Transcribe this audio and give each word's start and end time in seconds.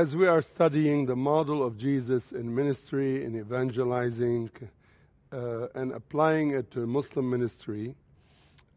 As 0.00 0.16
we 0.16 0.26
are 0.26 0.40
studying 0.40 1.04
the 1.04 1.14
model 1.14 1.62
of 1.62 1.76
Jesus 1.76 2.32
in 2.32 2.54
ministry, 2.54 3.22
in 3.22 3.36
evangelizing, 3.36 4.48
uh, 5.30 5.66
and 5.74 5.92
applying 5.92 6.52
it 6.52 6.70
to 6.70 6.86
Muslim 6.86 7.28
ministry, 7.28 7.94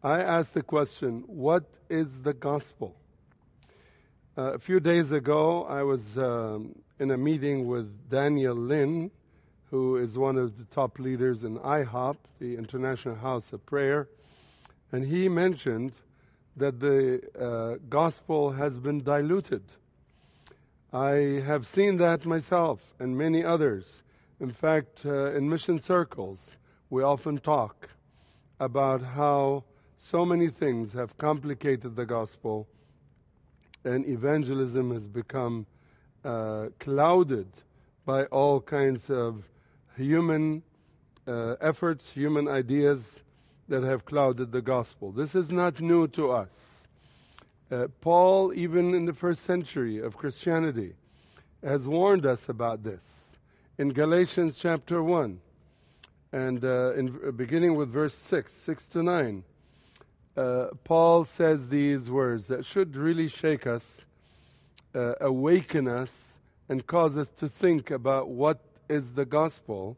I 0.04 0.20
asked 0.22 0.54
the 0.54 0.62
question 0.62 1.24
what 1.28 1.64
is 1.88 2.24
the 2.24 2.34
gospel? 2.34 2.98
Uh, 4.38 4.56
a 4.56 4.60
few 4.60 4.82
days 4.82 5.14
ago, 5.14 5.64
I 5.64 5.84
was 5.84 6.18
um, 6.18 6.76
in 7.00 7.10
a 7.10 7.18
meeting 7.18 7.68
with 7.68 7.88
Daniel 8.10 8.56
Lin, 8.56 9.10
who 9.72 9.96
is 9.96 10.18
one 10.18 10.38
of 10.38 10.58
the 10.58 10.66
top 10.76 11.00
leaders 11.00 11.46
in 11.46 11.58
IHOP, 11.58 12.18
the 12.42 12.58
International 12.58 13.16
House 13.16 13.54
of 13.54 13.66
Prayer, 13.66 14.10
and 14.92 15.06
he 15.06 15.30
mentioned 15.30 15.94
that 16.58 16.82
the 16.82 17.22
uh, 17.40 17.78
gospel 17.88 18.52
has 18.52 18.78
been 18.78 19.02
diluted 19.02 19.64
I 20.94 21.42
have 21.48 21.66
seen 21.66 21.98
that 21.98 22.24
myself 22.24 22.80
and 23.00 23.18
many 23.18 23.44
others. 23.44 24.04
In 24.40 24.52
fact, 24.52 25.04
uh, 25.04 25.32
in 25.32 25.50
mission 25.50 25.80
circles, 25.80 26.52
we 26.92 27.02
often 27.02 27.40
talk 27.40 27.90
about 28.60 29.02
how 29.02 29.64
so 29.98 30.24
many 30.24 30.50
things 30.50 30.94
have 30.94 31.18
complicated 31.18 31.96
the 31.96 32.06
gospel 32.06 32.68
and 33.84 34.06
evangelism 34.06 34.92
has 34.94 35.08
become 35.08 35.66
uh, 36.24 36.68
clouded 36.80 37.48
by 38.06 38.26
all 38.26 38.62
kinds 38.62 39.10
of 39.10 39.44
human 39.98 40.62
uh, 41.28 41.56
efforts, 41.60 42.12
human 42.12 42.48
ideas 42.48 43.22
that 43.68 43.82
have 43.82 44.06
clouded 44.06 44.52
the 44.52 44.62
gospel. 44.62 45.12
This 45.12 45.34
is 45.34 45.50
not 45.50 45.82
new 45.82 46.08
to 46.10 46.32
us. 46.32 46.73
Uh, 47.74 47.88
Paul, 48.02 48.54
even 48.54 48.94
in 48.94 49.06
the 49.06 49.14
first 49.14 49.42
century 49.42 49.98
of 49.98 50.16
Christianity, 50.16 50.94
has 51.64 51.88
warned 51.88 52.24
us 52.24 52.48
about 52.48 52.84
this. 52.84 53.02
In 53.80 53.90
Galatians 53.90 54.58
chapter 54.60 55.02
1, 55.02 55.40
and 56.32 56.64
uh, 56.64 56.94
in, 56.94 57.20
uh, 57.28 57.32
beginning 57.32 57.76
with 57.76 57.90
verse 57.90 58.14
6, 58.14 58.54
6 58.54 58.86
to 58.88 59.02
9, 59.02 59.44
uh, 60.38 60.68
Paul 60.84 61.26
says 61.26 61.70
these 61.70 62.12
words 62.12 62.46
that 62.46 62.64
should 62.64 62.96
really 62.96 63.28
shake 63.28 63.66
us, 63.66 64.02
uh, 64.94 65.14
awaken 65.20 65.88
us, 65.88 66.12
and 66.70 66.86
cause 66.86 67.18
us 67.18 67.30
to 67.38 67.50
think 67.50 67.90
about 67.90 68.30
what 68.30 68.60
is 68.88 69.14
the 69.14 69.26
gospel, 69.26 69.98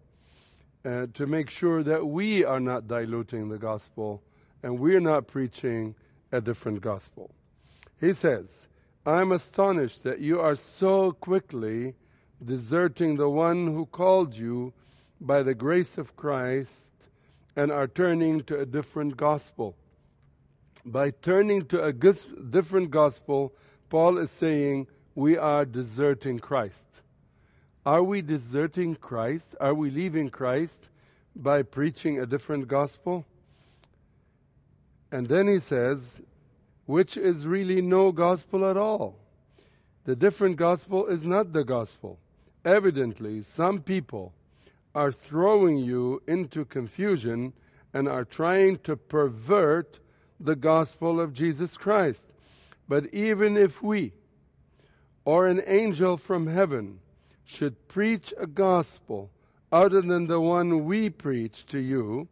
uh, 0.85 1.07
to 1.13 1.27
make 1.27 1.49
sure 1.49 1.83
that 1.83 2.07
we 2.07 2.45
are 2.45 2.61
not 2.61 2.87
diluting 2.87 3.49
the 3.49 3.57
gospel 3.57 4.21
and 4.63 4.79
we're 4.79 5.01
not 5.01 5.27
preaching 5.27 5.93
a 6.31 6.39
different 6.39 6.79
gospel. 6.79 7.31
He 7.99 8.13
says, 8.13 8.45
I'm 9.05 9.31
astonished 9.31 10.03
that 10.03 10.19
you 10.19 10.39
are 10.39 10.55
so 10.55 11.11
quickly 11.11 11.95
deserting 12.43 13.15
the 13.15 13.29
one 13.29 13.67
who 13.67 13.85
called 13.85 14.33
you 14.33 14.73
by 15.21 15.43
the 15.43 15.53
grace 15.53 15.97
of 15.97 16.15
Christ 16.15 16.73
and 17.55 17.71
are 17.71 17.87
turning 17.87 18.41
to 18.41 18.59
a 18.59 18.65
different 18.65 19.15
gospel. 19.15 19.75
By 20.83 21.11
turning 21.11 21.65
to 21.67 21.83
a 21.83 21.93
different 21.93 22.91
gospel, 22.91 23.53
Paul 23.89 24.17
is 24.17 24.29
saying 24.31 24.87
we 25.15 25.37
are 25.37 25.65
deserting 25.65 26.39
Christ. 26.39 26.87
Are 27.85 28.03
we 28.03 28.21
deserting 28.21 28.95
Christ? 28.95 29.55
Are 29.59 29.73
we 29.73 29.89
leaving 29.89 30.29
Christ 30.29 30.89
by 31.35 31.61
preaching 31.61 32.19
a 32.19 32.25
different 32.25 32.67
gospel? 32.67 33.25
And 35.11 35.27
then 35.27 35.47
he 35.47 35.59
says, 35.59 36.19
which 36.85 37.17
is 37.17 37.47
really 37.47 37.81
no 37.81 38.11
gospel 38.11 38.65
at 38.65 38.77
all. 38.77 39.17
The 40.05 40.15
different 40.15 40.57
gospel 40.57 41.07
is 41.07 41.23
not 41.23 41.51
the 41.51 41.63
gospel. 41.63 42.19
Evidently, 42.63 43.41
some 43.41 43.81
people 43.81 44.33
are 44.93 45.11
throwing 45.11 45.77
you 45.77 46.21
into 46.27 46.65
confusion 46.65 47.53
and 47.93 48.07
are 48.07 48.25
trying 48.25 48.77
to 48.79 48.95
pervert 48.95 49.99
the 50.39 50.55
gospel 50.55 51.19
of 51.19 51.33
Jesus 51.33 51.75
Christ. 51.77 52.25
But 52.87 53.13
even 53.13 53.57
if 53.57 53.81
we 53.81 54.13
or 55.23 55.47
an 55.47 55.61
angel 55.65 56.17
from 56.17 56.45
heaven 56.45 56.99
should 57.43 57.87
preach 57.87 58.33
a 58.37 58.45
gospel 58.45 59.31
other 59.71 60.01
than 60.01 60.27
the 60.27 60.39
one 60.39 60.85
we 60.85 61.09
preach 61.09 61.65
to 61.67 61.79
you, 61.79 62.27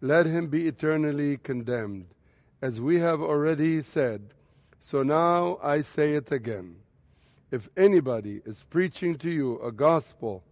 let 0.00 0.26
him 0.26 0.48
be 0.48 0.66
eternally 0.66 1.36
condemned 1.36 2.06
as 2.62 2.80
we 2.80 3.00
have 3.00 3.20
already 3.20 3.82
said. 3.82 4.32
So 4.80 5.02
now 5.02 5.58
I 5.62 5.82
say 5.82 6.14
it 6.14 6.30
again. 6.30 6.76
If 7.50 7.68
anybody 7.76 8.40
is 8.46 8.64
preaching 8.70 9.18
to 9.18 9.30
you 9.30 9.60
a 9.60 9.72
gospel 9.72 10.42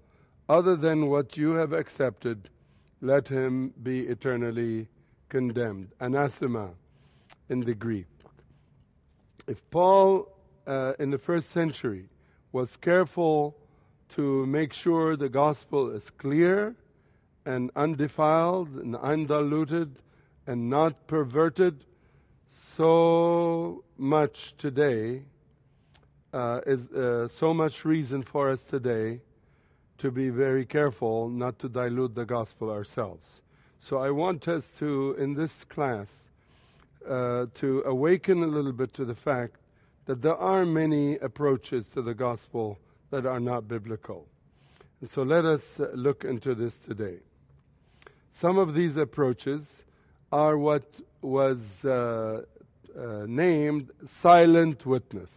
other 0.48 0.76
than 0.76 1.06
what 1.06 1.36
you 1.36 1.52
have 1.52 1.72
accepted, 1.72 2.50
let 3.00 3.28
him 3.28 3.72
be 3.82 4.00
eternally 4.00 4.88
condemned. 5.28 5.92
Anathema 6.00 6.70
in 7.48 7.60
the 7.60 7.74
Greek. 7.74 8.06
If 9.46 9.68
Paul 9.70 10.28
uh, 10.66 10.92
in 10.98 11.10
the 11.10 11.18
first 11.18 11.50
century 11.50 12.08
was 12.52 12.76
careful 12.76 13.56
to 14.10 14.44
make 14.46 14.72
sure 14.72 15.16
the 15.16 15.28
gospel 15.28 15.90
is 15.90 16.10
clear 16.10 16.74
and 17.46 17.70
undefiled 17.76 18.68
and 18.70 18.96
undiluted 18.96 19.96
and 20.46 20.68
not 20.68 21.06
perverted, 21.06 21.84
so 22.50 23.84
much 23.96 24.54
today 24.58 25.22
uh, 26.32 26.60
is 26.66 26.82
uh, 26.92 27.28
so 27.28 27.54
much 27.54 27.84
reason 27.84 28.22
for 28.22 28.50
us 28.50 28.60
today 28.62 29.20
to 29.98 30.10
be 30.10 30.30
very 30.30 30.64
careful 30.64 31.28
not 31.28 31.58
to 31.60 31.68
dilute 31.68 32.14
the 32.14 32.24
gospel 32.24 32.70
ourselves. 32.70 33.42
So 33.78 33.98
I 33.98 34.10
want 34.10 34.48
us 34.48 34.70
to, 34.78 35.14
in 35.18 35.34
this 35.34 35.64
class, 35.64 36.10
uh, 37.08 37.46
to 37.54 37.82
awaken 37.86 38.42
a 38.42 38.46
little 38.46 38.72
bit 38.72 38.92
to 38.94 39.04
the 39.04 39.14
fact 39.14 39.56
that 40.06 40.22
there 40.22 40.36
are 40.36 40.66
many 40.66 41.18
approaches 41.18 41.86
to 41.94 42.02
the 42.02 42.14
gospel 42.14 42.78
that 43.10 43.26
are 43.26 43.40
not 43.40 43.68
biblical. 43.68 44.26
And 45.00 45.08
so 45.08 45.22
let 45.22 45.44
us 45.44 45.62
look 45.94 46.24
into 46.24 46.54
this 46.54 46.76
today. 46.76 47.18
Some 48.32 48.58
of 48.58 48.74
these 48.74 48.96
approaches 48.96 49.84
are 50.32 50.56
what 50.56 51.00
was 51.22 51.84
uh, 51.84 52.42
uh, 52.96 53.24
named 53.26 53.90
silent 54.08 54.86
witness. 54.86 55.30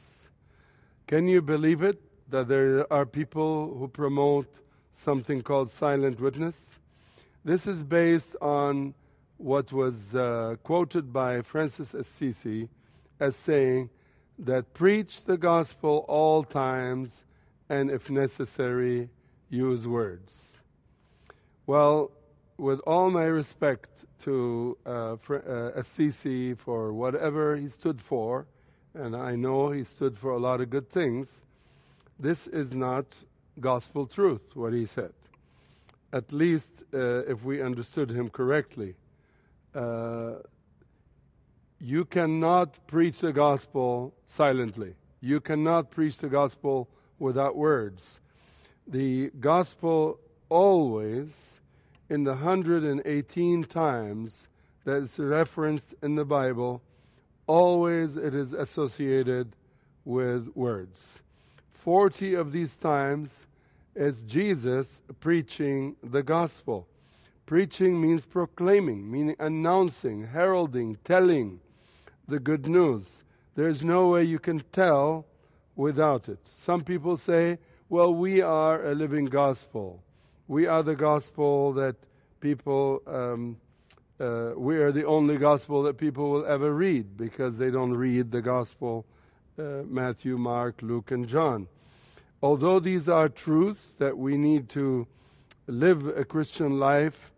Can 1.07 1.27
you 1.27 1.41
believe 1.41 1.81
it 1.81 2.01
that 2.29 2.47
there 2.47 2.91
are 2.91 3.05
people 3.05 3.75
who 3.77 3.87
promote 3.87 4.47
something 4.93 5.41
called 5.41 5.69
silent 5.69 6.19
witness? 6.19 6.55
This 7.43 7.67
is 7.67 7.83
based 7.83 8.35
on 8.41 8.93
what 9.37 9.71
was 9.73 10.15
uh, 10.15 10.55
quoted 10.63 11.11
by 11.11 11.41
Francis 11.41 11.93
Assisi 11.93 12.69
as 13.19 13.35
saying 13.35 13.89
that 14.39 14.73
preach 14.73 15.25
the 15.25 15.37
gospel 15.37 16.05
all 16.07 16.43
times 16.43 17.11
and 17.69 17.91
if 17.91 18.09
necessary 18.09 19.09
use 19.49 19.85
words. 19.87 20.33
Well, 21.65 22.11
with 22.57 22.79
all 22.81 23.09
my 23.09 23.25
respect 23.25 23.89
to 24.23 24.77
uh, 24.85 25.15
uh, 25.29 25.71
Assisi 25.75 26.53
for 26.53 26.93
whatever 26.93 27.55
he 27.55 27.69
stood 27.69 28.01
for, 28.01 28.45
and 28.93 29.15
I 29.15 29.35
know 29.35 29.71
he 29.71 29.83
stood 29.83 30.17
for 30.17 30.31
a 30.31 30.39
lot 30.39 30.61
of 30.61 30.69
good 30.69 30.89
things, 30.89 31.41
this 32.19 32.47
is 32.47 32.73
not 32.73 33.05
gospel 33.59 34.07
truth, 34.07 34.41
what 34.55 34.73
he 34.73 34.85
said. 34.85 35.13
At 36.11 36.31
least 36.31 36.69
uh, 36.93 37.23
if 37.25 37.43
we 37.43 37.61
understood 37.61 38.09
him 38.09 38.29
correctly. 38.29 38.95
Uh, 39.73 40.35
you 41.79 42.05
cannot 42.05 42.87
preach 42.87 43.19
the 43.19 43.33
gospel 43.33 44.13
silently. 44.25 44.95
You 45.19 45.41
cannot 45.41 45.91
preach 45.91 46.17
the 46.17 46.29
gospel 46.29 46.87
without 47.19 47.55
words. 47.57 48.19
The 48.87 49.31
gospel 49.39 50.19
always 50.49 51.33
in 52.13 52.23
the 52.23 52.33
118 52.33 53.63
times 53.63 54.47
that 54.85 54.97
is 54.97 55.17
referenced 55.17 55.95
in 56.03 56.13
the 56.13 56.23
Bible, 56.23 56.79
always 57.47 58.17
it 58.17 58.35
is 58.35 58.53
associated 58.53 59.55
with 60.05 60.47
words. 60.53 61.21
40 61.71 62.35
of 62.35 62.51
these 62.51 62.75
times 62.75 63.31
is 63.95 64.21
Jesus 64.21 65.01
preaching 65.21 65.95
the 66.03 66.21
gospel. 66.21 66.87
Preaching 67.47 67.99
means 67.99 68.25
proclaiming, 68.25 69.09
meaning 69.09 69.35
announcing, 69.39 70.27
heralding, 70.27 70.99
telling 71.03 71.61
the 72.27 72.39
good 72.39 72.67
news. 72.67 73.23
There's 73.55 73.83
no 73.83 74.09
way 74.09 74.23
you 74.23 74.37
can 74.37 74.61
tell 74.71 75.25
without 75.75 76.29
it. 76.29 76.39
Some 76.57 76.81
people 76.81 77.17
say, 77.17 77.57
well, 77.89 78.13
we 78.13 78.39
are 78.39 78.85
a 78.85 78.93
living 78.93 79.25
gospel. 79.25 80.03
We 80.47 80.67
are 80.67 80.83
the 80.83 80.95
gospel 80.95 81.71
that 81.73 81.95
people, 82.41 83.01
um, 83.07 83.57
uh, 84.19 84.51
we 84.57 84.75
are 84.75 84.91
the 84.91 85.05
only 85.05 85.37
gospel 85.37 85.83
that 85.83 85.97
people 85.97 86.31
will 86.31 86.45
ever 86.45 86.73
read 86.73 87.15
because 87.15 87.57
they 87.57 87.71
don't 87.71 87.93
read 87.93 88.31
the 88.31 88.41
gospel 88.41 89.05
uh, 89.57 89.83
Matthew, 89.87 90.37
Mark, 90.37 90.81
Luke, 90.81 91.11
and 91.11 91.27
John. 91.27 91.67
although 92.41 92.79
these 92.79 93.07
are 93.07 93.29
truths 93.29 93.93
that 93.99 94.17
we 94.17 94.35
need 94.35 94.67
to 94.69 95.07
live 95.67 96.05
a 96.07 96.25
Christian 96.25 96.77
life, 96.77 97.31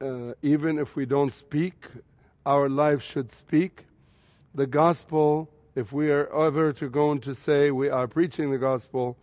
uh, 0.00 0.32
even 0.40 0.78
if 0.78 0.96
we 0.96 1.04
don't 1.04 1.32
speak, 1.32 1.86
our 2.46 2.70
life 2.70 3.02
should 3.02 3.30
speak. 3.30 3.84
The 4.54 4.66
gospel, 4.66 5.50
if 5.74 5.92
we 5.92 6.10
are 6.10 6.26
ever 6.34 6.72
to 6.72 6.88
go 6.88 7.10
and 7.10 7.22
to 7.22 7.34
say 7.34 7.70
we 7.70 7.90
are 7.90 8.08
preaching 8.08 8.50
the 8.50 8.58
gospel, 8.58 9.18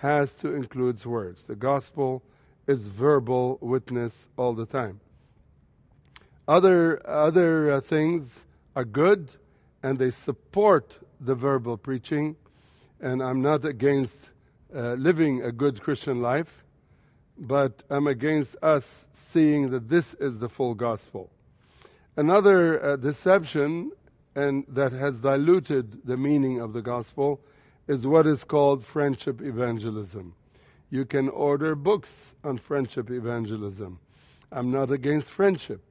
has 0.00 0.32
to 0.36 0.54
include 0.54 1.04
words. 1.04 1.44
The 1.44 1.56
gospel 1.56 2.22
is 2.68 2.86
verbal 2.86 3.58
witness 3.60 4.28
all 4.36 4.52
the 4.52 4.66
time. 4.66 5.00
Other 6.46 7.06
other 7.08 7.72
uh, 7.72 7.80
things 7.80 8.40
are 8.76 8.84
good, 8.84 9.30
and 9.82 9.98
they 9.98 10.10
support 10.10 10.98
the 11.20 11.34
verbal 11.34 11.76
preaching. 11.76 12.36
And 13.00 13.22
I'm 13.22 13.42
not 13.42 13.64
against 13.64 14.16
uh, 14.74 14.94
living 14.94 15.42
a 15.42 15.50
good 15.50 15.80
Christian 15.80 16.20
life, 16.20 16.64
but 17.36 17.82
I'm 17.88 18.06
against 18.06 18.54
us 18.62 19.06
seeing 19.14 19.70
that 19.70 19.88
this 19.88 20.14
is 20.14 20.38
the 20.38 20.48
full 20.48 20.74
gospel. 20.74 21.30
Another 22.16 22.84
uh, 22.84 22.96
deception, 22.96 23.92
and 24.34 24.64
that 24.68 24.92
has 24.92 25.20
diluted 25.20 26.04
the 26.04 26.16
meaning 26.16 26.60
of 26.60 26.72
the 26.72 26.82
gospel, 26.82 27.40
is 27.86 28.06
what 28.06 28.26
is 28.26 28.44
called 28.44 28.84
friendship 28.84 29.40
evangelism. 29.40 30.34
You 30.90 31.04
can 31.04 31.28
order 31.28 31.74
books 31.74 32.34
on 32.42 32.58
friendship 32.58 33.10
evangelism. 33.10 33.98
I'm 34.50 34.70
not 34.70 34.90
against 34.90 35.30
friendship. 35.30 35.82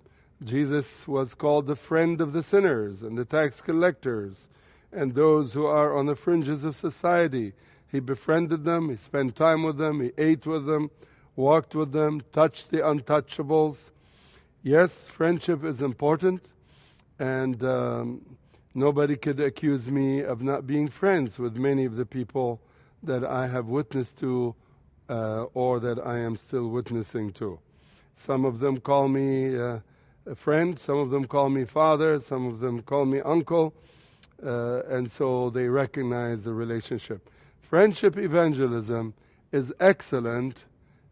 Jesus 0.43 1.07
was 1.07 1.35
called 1.35 1.67
the 1.67 1.75
friend 1.75 2.19
of 2.21 2.33
the 2.33 2.41
sinners 2.41 3.01
and 3.01 3.17
the 3.17 3.25
tax 3.25 3.61
collectors 3.61 4.47
and 4.91 5.13
those 5.13 5.53
who 5.53 5.65
are 5.65 5.95
on 5.95 6.05
the 6.05 6.15
fringes 6.15 6.63
of 6.63 6.75
society. 6.75 7.53
He 7.91 7.99
befriended 7.99 8.63
them, 8.63 8.89
he 8.89 8.97
spent 8.97 9.35
time 9.35 9.63
with 9.63 9.77
them, 9.77 10.01
he 10.01 10.11
ate 10.17 10.45
with 10.45 10.65
them, 10.65 10.89
walked 11.35 11.75
with 11.75 11.91
them, 11.91 12.21
touched 12.33 12.71
the 12.71 12.77
untouchables. 12.77 13.91
Yes, 14.63 15.07
friendship 15.07 15.63
is 15.63 15.81
important, 15.81 16.43
and 17.19 17.63
um, 17.63 18.37
nobody 18.73 19.15
could 19.15 19.39
accuse 19.39 19.89
me 19.89 20.21
of 20.21 20.41
not 20.41 20.67
being 20.67 20.87
friends 20.87 21.39
with 21.39 21.55
many 21.55 21.85
of 21.85 21.95
the 21.95 22.05
people 22.05 22.59
that 23.03 23.23
I 23.23 23.47
have 23.47 23.67
witnessed 23.67 24.17
to 24.17 24.55
uh, 25.09 25.43
or 25.53 25.79
that 25.79 25.99
I 26.05 26.19
am 26.19 26.35
still 26.35 26.69
witnessing 26.69 27.31
to. 27.33 27.59
Some 28.15 28.45
of 28.45 28.59
them 28.59 28.79
call 28.79 29.07
me 29.07 29.57
uh, 29.57 29.79
a 30.25 30.35
friend, 30.35 30.77
some 30.77 30.97
of 30.97 31.09
them 31.09 31.25
call 31.25 31.49
me 31.49 31.65
father, 31.65 32.19
some 32.19 32.45
of 32.47 32.59
them 32.59 32.81
call 32.81 33.05
me 33.05 33.21
uncle, 33.21 33.73
uh, 34.43 34.81
and 34.83 35.09
so 35.09 35.49
they 35.49 35.67
recognize 35.67 36.43
the 36.43 36.53
relationship. 36.53 37.29
Friendship 37.61 38.17
evangelism 38.17 39.13
is 39.51 39.73
excellent 39.79 40.65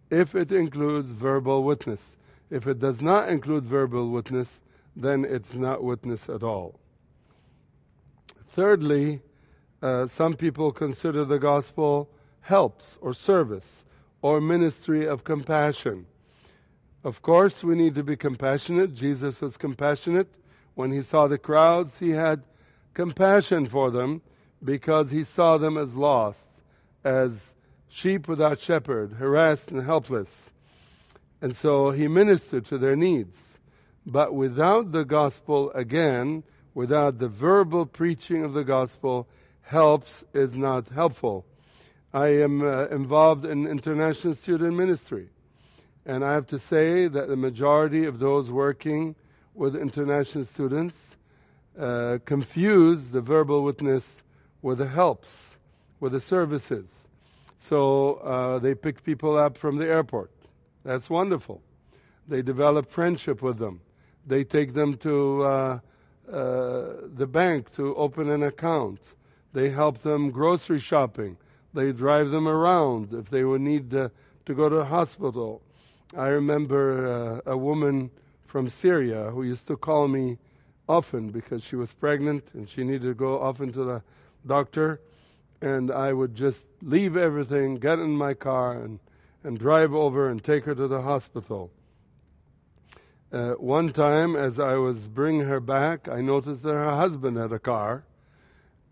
if 0.10 0.36
it 0.36 0.52
includes 0.52 1.12
verbal 1.12 1.64
witness. 1.64 2.18
If 2.50 2.68
it 2.68 2.80
does 2.80 3.02
not 3.02 3.30
include 3.30 3.64
verbal 3.64 4.10
witness, 4.10 4.62
then 4.96 5.26
it's 5.26 5.54
not 5.54 5.84
witness 5.84 6.30
at 6.30 6.44
all. 6.44 6.80
Thirdly, 8.52 9.22
uh, 9.82 10.08
some 10.08 10.36
people 10.36 10.72
consider 10.72 11.26
the 11.26 11.40
gospel 11.40 12.10
helps 12.42 12.98
or 13.02 13.14
service 13.14 13.84
or 14.26 14.42
ministry 14.42 15.06
of 15.06 15.24
compassion. 15.24 16.08
Of 17.04 17.22
course, 17.22 17.64
we 17.64 17.76
need 17.76 17.94
to 17.94 18.02
be 18.02 18.18
compassionate. 18.18 18.96
Jesus 18.96 19.40
was 19.40 19.56
compassionate. 19.56 20.40
When 20.74 20.92
he 20.92 21.04
saw 21.04 21.28
the 21.28 21.38
crowds, 21.38 22.00
he 22.00 22.10
had 22.10 22.42
compassion 22.96 23.68
for 23.68 23.92
them 23.92 24.24
because 24.64 25.12
he 25.12 25.24
saw 25.24 25.60
them 25.60 25.78
as 25.78 25.94
lost, 25.94 26.50
as 27.04 27.54
sheep 27.88 28.28
without 28.28 28.60
shepherd, 28.60 29.14
harassed 29.14 29.70
and 29.70 29.86
helpless. 29.86 30.50
And 31.40 31.56
so 31.56 31.92
he 31.92 32.08
ministered 32.08 32.66
to 32.66 32.80
their 32.80 32.96
needs. 32.96 33.38
But 34.08 34.34
without 34.34 34.92
the 34.92 35.06
gospel, 35.06 35.72
again, 35.74 36.42
without 36.74 37.20
the 37.20 37.28
verbal 37.28 37.86
preaching 37.86 38.44
of 38.44 38.54
the 38.54 38.64
gospel, 38.64 39.28
helps 39.62 40.24
is 40.34 40.56
not 40.56 40.88
helpful. 40.88 41.46
I 42.16 42.28
am 42.28 42.62
uh, 42.62 42.86
involved 42.86 43.44
in 43.44 43.68
international 43.68 44.36
student 44.36 44.74
ministry. 44.74 45.28
And 46.06 46.24
I 46.24 46.32
have 46.32 46.48
to 46.48 46.58
say 46.58 47.10
that 47.10 47.28
the 47.28 47.36
majority 47.36 48.06
of 48.06 48.20
those 48.20 48.50
working 48.50 49.16
with 49.54 49.76
international 49.76 50.46
students 50.46 50.96
uh, 51.78 52.20
confuse 52.24 53.10
the 53.10 53.20
verbal 53.20 53.66
witness 53.66 54.24
with 54.62 54.78
the 54.78 54.88
helps, 54.88 55.58
with 56.00 56.14
the 56.14 56.22
services. 56.22 56.86
So 57.60 58.14
uh, 58.14 58.60
they 58.60 58.76
pick 58.76 59.04
people 59.04 59.38
up 59.38 59.58
from 59.58 59.76
the 59.76 59.86
airport. 59.86 60.32
That's 60.86 61.10
wonderful. 61.10 61.62
They 62.30 62.42
develop 62.42 62.90
friendship 62.90 63.42
with 63.42 63.58
them. 63.58 63.82
They 64.26 64.46
take 64.46 64.74
them 64.74 64.96
to 65.00 65.44
uh, 65.44 65.80
uh 66.32 66.94
the 67.14 67.28
bank 67.28 67.74
to 67.76 67.94
open 67.96 68.30
an 68.30 68.44
account. 68.44 69.02
They 69.52 69.70
help 69.70 69.98
them 70.02 70.32
grocery 70.32 70.80
shopping. 70.80 71.36
They 71.76 71.92
drive 71.92 72.32
them 72.32 72.48
around 72.48 73.14
if 73.14 73.30
they 73.30 73.44
would 73.44 73.62
need 73.62 73.92
to 73.92 74.10
go 74.48 74.70
to 74.70 74.86
hospital 74.86 75.62
I 76.14 76.28
remember 76.28 77.42
uh, 77.46 77.52
a 77.52 77.58
woman 77.58 78.10
from 78.46 78.70
Syria 78.70 79.32
who 79.32 79.44
used 79.44 79.68
to 79.68 79.76
call 79.76 80.08
me 80.08 80.38
often 80.88 81.30
because 81.30 81.64
she 81.64 81.76
was 81.76 81.92
pregnant 81.92 82.52
and 82.54 82.70
she 82.70 82.84
needed 82.84 83.02
to 83.02 83.14
go 83.14 83.42
often 83.42 83.74
to 83.74 83.84
the 83.84 84.04
doctor. 84.46 85.02
And 85.62 85.92
I 85.92 86.14
would 86.14 86.36
just 86.36 86.64
leave 86.82 87.18
everything, 87.18 87.76
get 87.76 88.00
in 88.00 88.16
my 88.16 88.34
car, 88.34 88.74
and, 88.82 89.00
and 89.44 89.60
drive 89.60 89.94
over 89.94 90.30
and 90.30 90.44
take 90.44 90.64
her 90.66 90.76
to 90.76 90.88
the 90.88 91.02
hospital. 91.02 91.72
Uh, 93.32 93.54
one 93.54 93.92
time, 93.92 94.36
as 94.36 94.60
I 94.60 94.76
was 94.76 95.08
bringing 95.08 95.48
her 95.48 95.60
back, 95.60 96.08
I 96.08 96.22
noticed 96.22 96.62
that 96.64 96.74
her 96.74 96.96
husband 96.96 97.36
had 97.36 97.52
a 97.52 97.60
car, 97.60 98.06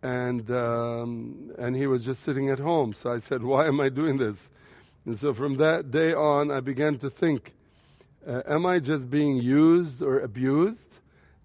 and 0.03 0.51
um, 0.51 1.51
and 1.57 1.75
he 1.75 1.87
was 1.87 2.05
just 2.05 2.21
sitting 2.21 2.49
at 2.51 2.59
home. 2.59 2.93
So 2.93 3.11
I 3.11 3.19
said, 3.19 3.41
"Why 3.41 3.65
am 3.65 3.79
I 3.79 3.89
doing 3.89 4.17
this?" 4.17 4.49
And 5.05 5.17
so 5.17 5.33
from 5.33 5.57
that 5.57 5.89
day 5.89 6.13
on, 6.13 6.51
I 6.51 6.59
began 6.59 6.99
to 6.99 7.09
think 7.09 7.53
uh, 8.27 8.41
am 8.47 8.65
I 8.65 8.79
just 8.79 9.09
being 9.09 9.37
used 9.37 10.01
or 10.01 10.19
abused? 10.19 10.87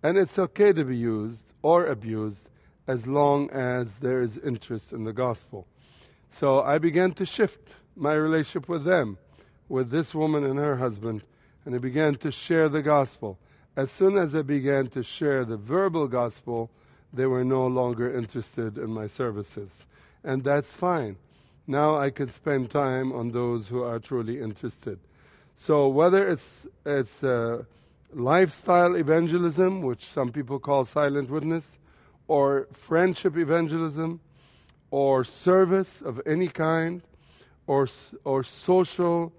And 0.03 0.17
it's 0.17 0.39
okay 0.39 0.73
to 0.73 0.85
be 0.85 0.97
used 0.97 1.45
or 1.63 1.87
abused 1.87 2.49
as 2.87 3.07
long 3.07 3.51
as 3.51 3.97
there 3.97 4.23
is 4.23 4.39
interest 4.39 4.93
in 4.93 5.05
the 5.05 5.13
gospel. 5.13 5.67
So 6.31 6.61
I 6.61 6.79
began 6.79 7.13
to 7.15 7.27
shift 7.27 7.61
my 7.97 8.15
relationship 8.15 8.69
with 8.69 8.85
them, 8.85 9.19
with 9.69 9.91
this 9.91 10.15
woman 10.15 10.45
and 10.45 10.59
her 10.59 10.77
husband, 10.77 11.23
and 11.65 11.75
I 11.75 11.79
began 11.79 12.15
to 12.17 12.31
share 12.31 12.69
the 12.69 12.83
gospel. 12.83 13.39
As 13.77 13.91
soon 13.91 14.17
as 14.17 14.37
I 14.37 14.43
began 14.43 14.87
to 14.89 15.03
share 15.03 15.45
the 15.45 15.57
verbal 15.57 16.07
gospel, 16.07 16.71
they 17.13 17.27
were 17.27 17.45
no 17.45 17.67
longer 17.67 18.17
interested 18.17 18.79
in 18.79 18.91
my 18.91 19.07
services. 19.07 19.87
And 20.25 20.45
that's 20.45 20.71
fine. 20.73 21.17
Now 21.67 21.97
I 21.97 22.11
can 22.11 22.31
spend 22.31 22.71
time 22.71 23.13
on 23.13 23.31
those 23.31 23.69
who 23.69 23.83
are 23.83 23.99
truly 23.99 24.41
interested. 24.41 24.99
So 25.55 25.89
whether 25.89 26.29
it's 26.29 26.67
it's 26.87 27.23
uh, 27.23 27.65
lifestyle 28.13 28.97
evangelism, 28.97 29.83
which 29.83 30.07
some 30.07 30.33
people 30.33 30.59
call 30.59 30.85
silent 30.85 31.31
witness, 31.31 31.65
or 32.27 32.69
friendship 32.73 33.37
evangelism, 33.37 34.21
or 34.91 35.25
service 35.25 36.01
of 36.03 36.21
any 36.27 36.49
kind, 36.49 37.03
or 37.67 37.87
or 38.25 38.45
social 38.45 39.33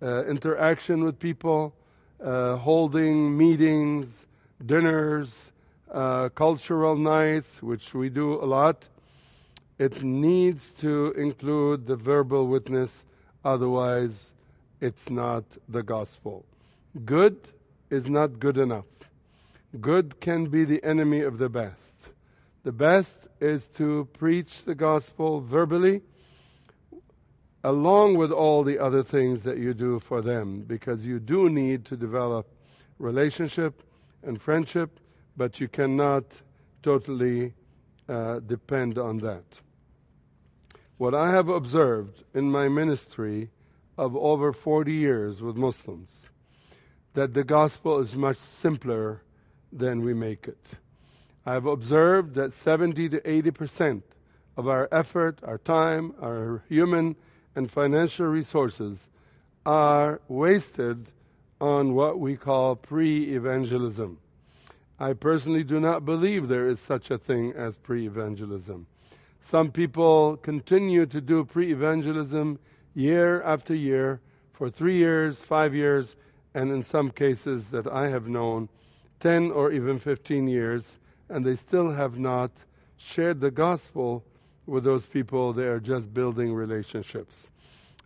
uh, 0.00 0.24
interaction 0.26 1.04
with 1.04 1.18
people, 1.18 1.74
uh, 2.22 2.56
holding 2.56 3.36
meetings, 3.36 4.26
dinners, 4.64 5.52
uh, 5.94 6.28
cultural 6.30 6.96
nights, 6.96 7.62
which 7.62 7.94
we 7.94 8.10
do 8.10 8.34
a 8.34 8.44
lot 8.44 8.88
it 9.78 10.02
needs 10.02 10.70
to 10.74 11.12
include 11.12 11.86
the 11.86 11.96
verbal 11.96 12.46
witness, 12.46 13.04
otherwise, 13.44 14.30
it's 14.80 15.10
not 15.10 15.44
the 15.68 15.82
gospel. 15.82 16.44
Good 17.04 17.36
is 17.90 18.06
not 18.06 18.38
good 18.38 18.56
enough. 18.56 18.86
Good 19.80 20.20
can 20.20 20.46
be 20.46 20.64
the 20.64 20.82
enemy 20.84 21.22
of 21.22 21.38
the 21.38 21.48
best. 21.48 22.10
The 22.62 22.70
best 22.70 23.18
is 23.40 23.66
to 23.74 24.08
preach 24.12 24.64
the 24.64 24.76
gospel 24.76 25.40
verbally, 25.40 26.02
along 27.64 28.16
with 28.16 28.30
all 28.30 28.62
the 28.62 28.78
other 28.78 29.02
things 29.02 29.42
that 29.42 29.58
you 29.58 29.74
do 29.74 29.98
for 29.98 30.22
them, 30.22 30.60
because 30.60 31.04
you 31.04 31.18
do 31.18 31.50
need 31.50 31.84
to 31.86 31.96
develop 31.96 32.46
relationship 33.00 33.82
and 34.22 34.40
friendship, 34.40 35.00
but 35.36 35.60
you 35.60 35.68
cannot 35.68 36.24
totally 36.82 37.54
uh, 38.08 38.40
depend 38.40 38.98
on 38.98 39.18
that. 39.18 39.44
What 40.96 41.14
I 41.14 41.30
have 41.30 41.48
observed 41.48 42.22
in 42.34 42.50
my 42.50 42.68
ministry 42.68 43.50
of 43.98 44.16
over 44.16 44.52
40 44.52 44.92
years 44.92 45.42
with 45.42 45.56
Muslims, 45.56 46.26
that 47.14 47.34
the 47.34 47.44
gospel 47.44 48.00
is 48.00 48.14
much 48.14 48.36
simpler 48.36 49.22
than 49.72 50.02
we 50.02 50.14
make 50.14 50.46
it. 50.46 50.72
I've 51.46 51.66
observed 51.66 52.34
that 52.34 52.54
70 52.54 53.08
to 53.10 53.30
80 53.30 53.50
percent 53.50 54.04
of 54.56 54.68
our 54.68 54.88
effort, 54.92 55.40
our 55.42 55.58
time, 55.58 56.14
our 56.22 56.62
human 56.68 57.16
and 57.56 57.70
financial 57.70 58.26
resources 58.26 58.98
are 59.66 60.20
wasted 60.28 61.08
on 61.60 61.94
what 61.94 62.18
we 62.18 62.36
call 62.36 62.76
pre 62.76 63.34
evangelism. 63.34 64.18
I 64.98 65.12
personally 65.12 65.64
do 65.64 65.80
not 65.80 66.04
believe 66.04 66.46
there 66.46 66.68
is 66.68 66.78
such 66.78 67.10
a 67.10 67.18
thing 67.18 67.52
as 67.52 67.76
pre 67.76 68.06
evangelism. 68.06 68.86
Some 69.40 69.70
people 69.70 70.36
continue 70.36 71.04
to 71.06 71.20
do 71.20 71.44
pre 71.44 71.72
evangelism 71.72 72.58
year 72.94 73.42
after 73.42 73.74
year 73.74 74.20
for 74.52 74.70
three 74.70 74.96
years, 74.96 75.38
five 75.38 75.74
years, 75.74 76.16
and 76.54 76.70
in 76.70 76.82
some 76.82 77.10
cases 77.10 77.68
that 77.70 77.88
I 77.88 78.08
have 78.08 78.28
known, 78.28 78.68
10 79.18 79.50
or 79.50 79.72
even 79.72 79.98
15 79.98 80.46
years, 80.46 80.98
and 81.28 81.44
they 81.44 81.56
still 81.56 81.90
have 81.90 82.18
not 82.18 82.52
shared 82.96 83.40
the 83.40 83.50
gospel 83.50 84.24
with 84.66 84.84
those 84.84 85.06
people. 85.06 85.52
They 85.52 85.66
are 85.66 85.80
just 85.80 86.14
building 86.14 86.54
relationships. 86.54 87.50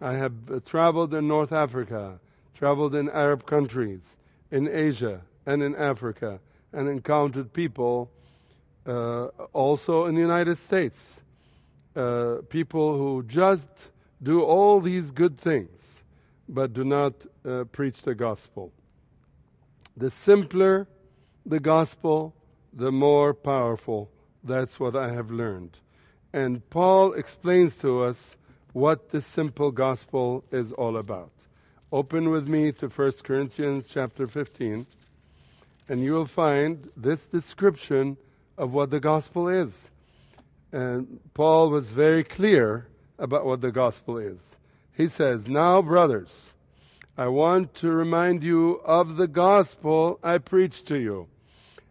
I 0.00 0.14
have 0.14 0.64
traveled 0.64 1.12
in 1.12 1.28
North 1.28 1.52
Africa, 1.52 2.18
traveled 2.54 2.94
in 2.94 3.10
Arab 3.10 3.46
countries, 3.46 4.16
in 4.50 4.68
Asia, 4.68 5.20
and 5.44 5.62
in 5.62 5.74
Africa, 5.74 6.40
and 6.78 6.88
encountered 6.88 7.52
people 7.52 8.08
uh, 8.86 9.26
also 9.52 10.06
in 10.06 10.14
the 10.14 10.20
United 10.20 10.56
States. 10.58 11.00
Uh, 11.96 12.36
people 12.48 12.96
who 12.96 13.24
just 13.24 13.66
do 14.22 14.42
all 14.42 14.80
these 14.80 15.10
good 15.10 15.36
things, 15.38 15.80
but 16.48 16.72
do 16.72 16.84
not 16.84 17.14
uh, 17.44 17.64
preach 17.72 18.02
the 18.02 18.14
gospel. 18.14 18.70
The 19.96 20.10
simpler 20.10 20.86
the 21.48 21.60
gospel, 21.60 22.34
the 22.72 22.92
more 22.92 23.32
powerful. 23.32 24.10
That's 24.44 24.78
what 24.78 24.94
I 24.94 25.10
have 25.12 25.30
learned. 25.30 25.78
And 26.32 26.68
Paul 26.70 27.14
explains 27.14 27.74
to 27.76 28.04
us 28.04 28.36
what 28.72 29.10
the 29.10 29.20
simple 29.20 29.70
gospel 29.70 30.44
is 30.52 30.72
all 30.72 30.98
about. 30.98 31.32
Open 31.90 32.30
with 32.30 32.46
me 32.46 32.70
to 32.72 32.88
1 32.88 33.12
Corinthians 33.24 33.88
chapter 33.90 34.26
15, 34.26 34.86
and 35.88 36.02
you 36.02 36.12
will 36.12 36.26
find 36.26 36.90
this 36.96 37.24
description 37.24 38.16
of 38.56 38.72
what 38.72 38.90
the 38.90 39.00
gospel 39.00 39.48
is. 39.48 39.72
And 40.72 41.20
Paul 41.34 41.70
was 41.70 41.90
very 41.90 42.24
clear 42.24 42.86
about 43.18 43.46
what 43.46 43.60
the 43.60 43.72
gospel 43.72 44.18
is. 44.18 44.38
He 44.92 45.08
says, 45.08 45.46
Now, 45.46 45.80
brothers, 45.80 46.50
I 47.16 47.28
want 47.28 47.74
to 47.76 47.90
remind 47.90 48.42
you 48.42 48.80
of 48.84 49.16
the 49.16 49.26
gospel 49.26 50.18
I 50.22 50.38
preached 50.38 50.86
to 50.86 50.98
you. 50.98 51.28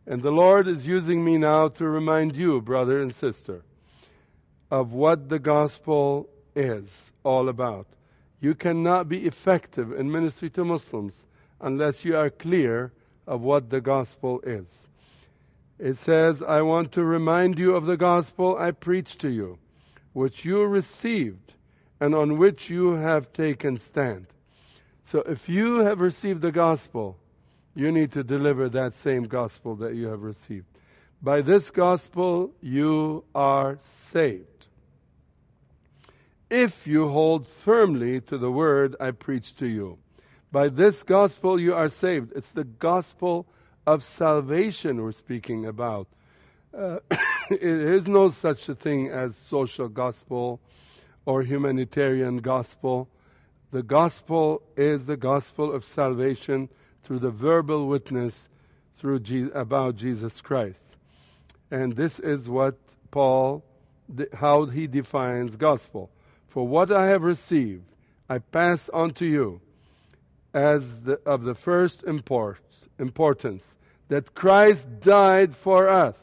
And 0.06 0.22
the 0.22 0.32
Lord 0.32 0.68
is 0.68 0.88
using 0.88 1.24
me 1.26 1.38
now 1.38 1.68
to 1.70 1.86
remind 1.86 2.36
you, 2.36 2.62
brother 2.62 3.02
and 3.02 3.14
sister, 3.14 3.64
of 4.72 4.94
what 4.94 5.28
the 5.30 5.40
gospel 5.40 6.30
is 6.56 7.12
all 7.24 7.50
about. 7.50 7.88
You 8.40 8.56
cannot 8.56 9.10
be 9.10 9.26
effective 9.26 9.92
in 9.92 10.12
ministry 10.12 10.50
to 10.52 10.64
Muslims 10.64 11.26
unless 11.60 12.06
you 12.06 12.16
are 12.16 12.30
clear 12.30 12.92
of 13.28 13.42
what 13.42 13.70
the 13.70 13.82
gospel 13.82 14.42
is. 14.42 14.88
It 15.78 15.98
says, 15.98 16.42
I 16.42 16.62
want 16.62 16.92
to 16.94 17.04
remind 17.04 17.60
you 17.60 17.76
of 17.76 17.86
the 17.86 17.98
gospel 17.98 18.58
I 18.58 18.72
preached 18.72 19.20
to 19.22 19.30
you, 19.30 19.60
which 20.14 20.46
you 20.46 20.64
received 20.64 21.54
and 22.00 22.16
on 22.16 22.38
which 22.38 22.70
you 22.70 22.94
have 22.94 23.34
taken 23.34 23.78
stand. 23.78 24.28
So 25.04 25.20
if 25.20 25.48
you 25.48 25.80
have 25.80 26.00
received 26.00 26.42
the 26.42 26.52
gospel, 26.52 27.18
you 27.76 27.92
need 27.92 28.12
to 28.14 28.24
deliver 28.24 28.70
that 28.70 28.96
same 28.96 29.24
gospel 29.24 29.76
that 29.76 29.94
you 29.94 30.08
have 30.08 30.24
received. 30.24 30.66
By 31.22 31.42
this 31.42 31.70
gospel, 31.70 32.52
you 32.62 33.24
are 33.36 33.78
saved 34.12 34.58
if 36.50 36.88
you 36.88 37.10
hold 37.10 37.48
firmly 37.48 38.22
to 38.22 38.38
the 38.38 38.52
word 38.52 38.96
I 39.00 39.12
preach 39.12 39.56
to 39.58 39.68
you. 39.68 39.98
By 40.52 40.70
this 40.70 41.04
gospel 41.04 41.60
you 41.60 41.74
are 41.74 41.90
saved. 41.90 42.32
It's 42.36 42.52
the 42.52 42.64
gospel 42.64 43.48
of 43.86 44.04
salvation 44.04 45.02
we're 45.02 45.12
speaking 45.12 45.66
about. 45.66 46.08
Uh, 46.78 47.00
there 47.50 47.94
is 47.94 48.08
no 48.08 48.30
such 48.30 48.70
a 48.70 48.76
thing 48.76 49.10
as 49.10 49.36
social 49.36 49.90
gospel 49.90 50.60
or 51.26 51.42
humanitarian 51.42 52.38
gospel. 52.38 53.10
The 53.72 53.84
gospel 53.84 54.62
is 54.78 55.06
the 55.06 55.18
gospel 55.18 55.74
of 55.74 55.84
salvation 55.84 56.70
through 57.04 57.20
the 57.20 57.32
verbal 57.32 57.88
witness 57.88 58.48
through 58.96 59.20
Je- 59.20 59.52
about 59.54 59.96
Jesus 59.96 60.40
Christ. 60.40 60.82
And 61.70 61.94
this 61.96 62.20
is 62.20 62.50
what 62.50 62.78
Paul, 63.12 63.64
how 64.34 64.66
he 64.66 64.88
defines 64.88 65.58
gospel. 65.58 66.10
For 66.48 66.66
what 66.66 66.92
I 66.92 67.08
have 67.08 67.24
received, 67.24 67.84
I 68.30 68.40
pass 68.40 68.90
on 68.90 69.14
to 69.16 69.26
you 69.26 69.62
as 70.58 71.02
the, 71.02 71.22
of 71.24 71.44
the 71.44 71.54
first 71.54 72.04
import, 72.04 72.58
importance 72.98 73.64
that 74.08 74.34
Christ 74.34 74.88
died 75.02 75.56
for 75.56 75.88
us. 75.88 76.18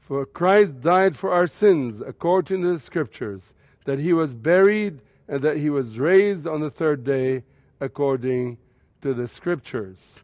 For 0.00 0.26
Christ 0.26 0.82
died 0.82 1.16
for 1.16 1.32
our 1.32 1.46
sins, 1.46 2.02
according 2.06 2.60
to 2.60 2.74
the 2.74 2.78
Scriptures, 2.78 3.54
that 3.86 3.98
he 3.98 4.12
was 4.12 4.34
buried 4.34 5.00
and 5.26 5.40
that 5.42 5.56
he 5.56 5.70
was 5.70 5.98
raised 5.98 6.46
on 6.46 6.60
the 6.60 6.70
third 6.70 7.02
day, 7.02 7.44
according 7.80 8.58
to 9.00 9.14
the 9.14 9.26
Scriptures. 9.26 10.16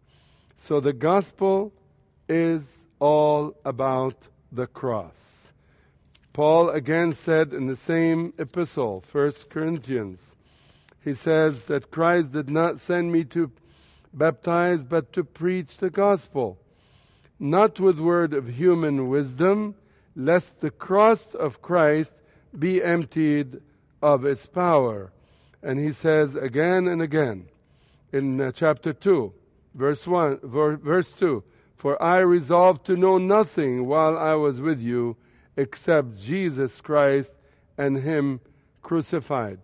So 0.58 0.78
the 0.78 0.92
gospel 0.92 1.72
is 2.28 2.62
all 2.98 3.56
about 3.64 4.28
the 4.52 4.66
cross. 4.66 5.48
Paul 6.34 6.68
again 6.68 7.14
said 7.14 7.54
in 7.54 7.68
the 7.68 7.76
same 7.76 8.34
epistle, 8.36 9.02
1 9.10 9.32
Corinthians, 9.48 10.35
he 11.06 11.14
says 11.14 11.66
that 11.66 11.92
Christ 11.92 12.32
did 12.32 12.50
not 12.50 12.80
send 12.80 13.12
me 13.12 13.22
to 13.26 13.52
baptize, 14.12 14.82
but 14.82 15.12
to 15.12 15.22
preach 15.22 15.76
the 15.76 15.88
gospel, 15.88 16.58
not 17.38 17.78
with 17.78 18.00
word 18.00 18.34
of 18.34 18.56
human 18.56 19.08
wisdom, 19.08 19.76
lest 20.16 20.60
the 20.60 20.70
cross 20.72 21.32
of 21.32 21.62
Christ 21.62 22.12
be 22.58 22.82
emptied 22.82 23.60
of 24.02 24.24
its 24.24 24.46
power. 24.46 25.12
And 25.62 25.78
he 25.78 25.92
says 25.92 26.34
again 26.34 26.88
and 26.88 27.00
again 27.00 27.50
in 28.12 28.40
uh, 28.40 28.50
chapter 28.50 28.92
2, 28.92 29.32
verse 29.76 30.08
1, 30.08 30.40
verse 30.42 31.16
2, 31.16 31.44
For 31.76 32.02
I 32.02 32.18
resolved 32.18 32.84
to 32.86 32.96
know 32.96 33.18
nothing 33.18 33.86
while 33.86 34.18
I 34.18 34.34
was 34.34 34.60
with 34.60 34.80
you 34.80 35.16
except 35.56 36.18
Jesus 36.18 36.80
Christ 36.80 37.30
and 37.78 37.96
Him 37.96 38.40
crucified. 38.82 39.60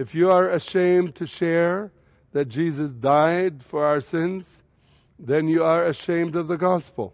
If 0.00 0.14
you 0.14 0.30
are 0.30 0.48
ashamed 0.48 1.14
to 1.16 1.26
share 1.26 1.92
that 2.32 2.48
Jesus 2.48 2.90
died 2.90 3.62
for 3.62 3.84
our 3.84 4.00
sins, 4.00 4.46
then 5.18 5.46
you 5.46 5.62
are 5.62 5.84
ashamed 5.84 6.36
of 6.36 6.48
the 6.48 6.56
gospel. 6.56 7.12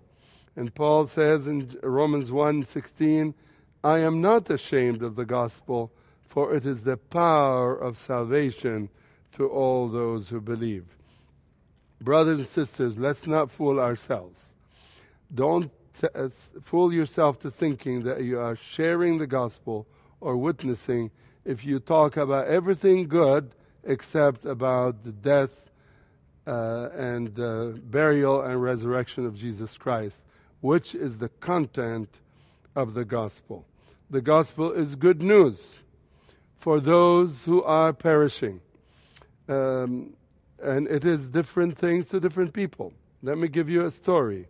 And 0.55 0.73
Paul 0.73 1.07
says 1.07 1.49
in 1.49 1.77
Romans 1.83 2.31
1:16, 2.31 3.35
I 3.83 3.99
am 3.99 4.21
not 4.21 4.49
ashamed 4.51 5.03
of 5.03 5.17
the 5.17 5.25
gospel, 5.25 5.91
for 6.29 6.55
it 6.55 6.65
is 6.65 6.85
the 6.85 6.97
power 6.97 7.75
of 7.77 7.99
salvation 7.99 8.89
to 9.33 9.49
all 9.49 9.89
those 9.89 10.29
who 10.29 10.41
believe. 10.41 10.87
Brothers 12.01 12.39
and 12.39 12.47
sisters, 12.47 12.97
let's 12.97 13.27
not 13.27 13.51
fool 13.51 13.81
ourselves. 13.81 14.55
Don't 15.35 15.73
uh, 16.15 16.29
fool 16.63 16.93
yourself 16.93 17.41
to 17.41 17.51
thinking 17.51 18.05
that 18.05 18.23
you 18.23 18.39
are 18.39 18.55
sharing 18.55 19.19
the 19.19 19.27
gospel 19.27 19.89
or 20.21 20.37
witnessing 20.37 21.11
if 21.47 21.65
you 21.65 21.79
talk 21.79 22.17
about 22.17 22.49
everything 22.49 23.07
good 23.09 23.53
except 23.85 24.45
about 24.45 25.05
the 25.05 25.13
death 25.13 25.71
uh, 26.47 26.89
and 26.93 27.39
uh, 27.39 27.67
burial 27.85 28.43
and 28.43 28.61
resurrection 28.61 29.25
of 29.25 29.37
Jesus 29.37 29.79
Christ, 29.79 30.21
which 30.61 30.95
is 30.95 31.19
the 31.19 31.29
content 31.41 32.19
of 32.75 32.95
the 32.95 33.05
gospel. 33.05 33.65
The 34.11 34.21
gospel 34.21 34.73
is 34.73 34.97
good 34.97 35.23
news 35.23 35.79
for 36.59 36.81
those 36.81 37.45
who 37.45 37.63
are 37.63 37.93
perishing. 37.93 38.61
Um, 39.49 40.15
and 40.61 40.89
it 40.89 41.05
is 41.05 41.29
different 41.29 41.79
things 41.79 42.07
to 42.07 42.19
different 42.19 42.53
people. 42.53 42.93
Let 43.23 43.39
me 43.39 43.47
give 43.47 43.69
you 43.69 43.87
a 43.87 43.91
story. 43.91 44.49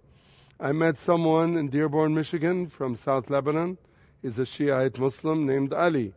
I 0.59 0.73
met 0.73 0.99
someone 0.99 1.59
in 1.59 1.69
Dearborn, 1.69 2.15
Michigan 2.15 2.69
from 2.69 2.97
South 2.97 3.29
Lebanon. 3.29 3.77
He's 4.23 4.39
a 4.39 4.47
Shiite 4.47 4.99
Muslim 4.99 5.47
named 5.47 5.75
Ali. 5.75 6.15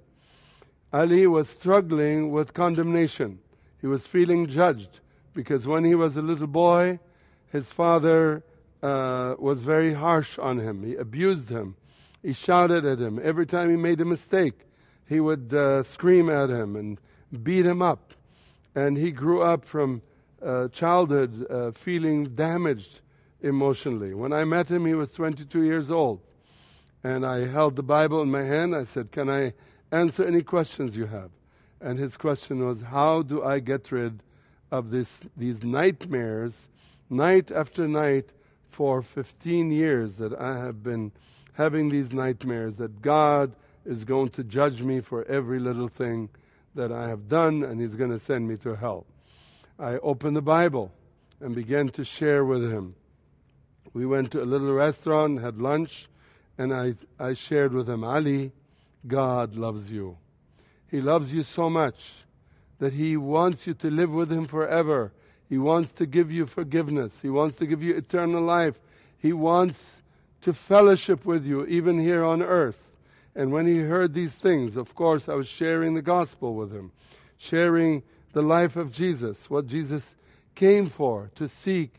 Ali 0.91 1.27
was 1.27 1.49
struggling 1.49 2.31
with 2.31 2.53
condemnation. 2.53 3.39
He 3.81 3.87
was 3.87 4.07
feeling 4.07 4.47
judged 4.47 4.99
because 5.33 5.67
when 5.67 5.83
he 5.83 5.95
was 5.95 6.17
a 6.17 6.21
little 6.21 6.47
boy, 6.47 6.99
his 7.51 7.71
father 7.71 8.43
uh, 8.81 9.35
was 9.37 9.61
very 9.61 9.93
harsh 9.93 10.39
on 10.39 10.59
him. 10.59 10.83
He 10.83 10.95
abused 10.95 11.49
him. 11.49 11.75
He 12.23 12.33
shouted 12.33 12.85
at 12.85 12.99
him. 12.99 13.19
Every 13.23 13.45
time 13.45 13.69
he 13.69 13.75
made 13.75 14.01
a 14.01 14.05
mistake, 14.05 14.59
he 15.07 15.19
would 15.19 15.53
uh, 15.53 15.83
scream 15.83 16.29
at 16.29 16.49
him 16.49 16.75
and 16.75 16.99
beat 17.43 17.65
him 17.65 17.81
up. 17.81 18.13
And 18.75 18.97
he 18.97 19.11
grew 19.11 19.41
up 19.41 19.65
from 19.65 20.01
uh, 20.43 20.69
childhood 20.69 21.45
uh, 21.49 21.71
feeling 21.71 22.35
damaged 22.35 23.01
emotionally. 23.41 24.13
When 24.13 24.33
I 24.33 24.43
met 24.43 24.69
him, 24.69 24.85
he 24.85 24.93
was 24.93 25.11
22 25.11 25.63
years 25.63 25.91
old. 25.91 26.21
And 27.03 27.25
I 27.25 27.47
held 27.47 27.75
the 27.75 27.83
Bible 27.83 28.21
in 28.21 28.29
my 28.29 28.43
hand. 28.43 28.75
I 28.75 28.83
said, 28.83 29.11
Can 29.11 29.29
I 29.29 29.53
answer 29.91 30.25
any 30.25 30.41
questions 30.41 30.95
you 30.95 31.05
have? 31.05 31.31
And 31.81 31.97
his 31.97 32.17
question 32.17 32.65
was, 32.65 32.81
How 32.81 33.21
do 33.21 33.43
I 33.43 33.59
get 33.59 33.91
rid 33.91 34.21
of 34.71 34.91
this, 34.91 35.19
these 35.37 35.63
nightmares, 35.63 36.53
night 37.09 37.51
after 37.51 37.87
night, 37.87 38.29
for 38.69 39.01
15 39.01 39.71
years 39.71 40.17
that 40.17 40.33
I 40.33 40.57
have 40.57 40.83
been 40.83 41.11
having 41.53 41.89
these 41.89 42.11
nightmares 42.11 42.77
that 42.77 43.01
God 43.01 43.53
is 43.85 44.03
going 44.03 44.29
to 44.29 44.43
judge 44.43 44.81
me 44.81 45.01
for 45.01 45.25
every 45.25 45.59
little 45.59 45.87
thing 45.87 46.29
that 46.75 46.91
I 46.91 47.09
have 47.09 47.27
done 47.27 47.63
and 47.63 47.81
He's 47.81 47.95
going 47.95 48.11
to 48.11 48.19
send 48.19 48.47
me 48.47 48.57
to 48.57 48.75
hell. 48.75 49.05
I 49.77 49.97
opened 49.97 50.35
the 50.35 50.41
Bible 50.41 50.91
and 51.41 51.55
began 51.55 51.89
to 51.89 52.03
share 52.03 52.45
with 52.45 52.61
him. 52.61 52.95
We 53.93 54.05
went 54.05 54.31
to 54.31 54.43
a 54.43 54.45
little 54.45 54.73
restaurant, 54.73 55.41
had 55.41 55.57
lunch, 55.57 56.07
and 56.57 56.73
I, 56.73 56.95
I 57.19 57.33
shared 57.33 57.73
with 57.73 57.89
him, 57.89 58.03
Ali, 58.03 58.51
God 59.07 59.55
loves 59.55 59.91
you. 59.91 60.17
He 60.89 61.01
loves 61.01 61.33
you 61.33 61.43
so 61.43 61.69
much 61.69 61.95
that 62.79 62.93
He 62.93 63.17
wants 63.17 63.67
you 63.67 63.73
to 63.75 63.89
live 63.89 64.11
with 64.11 64.31
Him 64.31 64.45
forever. 64.45 65.11
He 65.47 65.57
wants 65.57 65.91
to 65.93 66.05
give 66.05 66.31
you 66.31 66.45
forgiveness. 66.45 67.13
He 67.21 67.29
wants 67.29 67.57
to 67.57 67.65
give 67.65 67.81
you 67.81 67.95
eternal 67.95 68.41
life. 68.41 68.79
He 69.17 69.33
wants 69.33 69.99
to 70.41 70.53
fellowship 70.53 71.25
with 71.25 71.45
you, 71.45 71.65
even 71.65 71.99
here 71.99 72.23
on 72.23 72.41
earth. 72.41 72.95
And 73.35 73.51
when 73.51 73.67
he 73.67 73.79
heard 73.79 74.13
these 74.13 74.33
things, 74.33 74.75
of 74.75 74.95
course, 74.95 75.29
I 75.29 75.33
was 75.33 75.47
sharing 75.47 75.93
the 75.93 76.01
gospel 76.01 76.55
with 76.55 76.71
him, 76.71 76.91
sharing 77.37 78.03
the 78.33 78.41
life 78.41 78.75
of 78.75 78.91
Jesus, 78.91 79.49
what 79.49 79.67
Jesus 79.67 80.15
came 80.55 80.87
for, 80.87 81.31
to 81.35 81.47
seek 81.47 81.93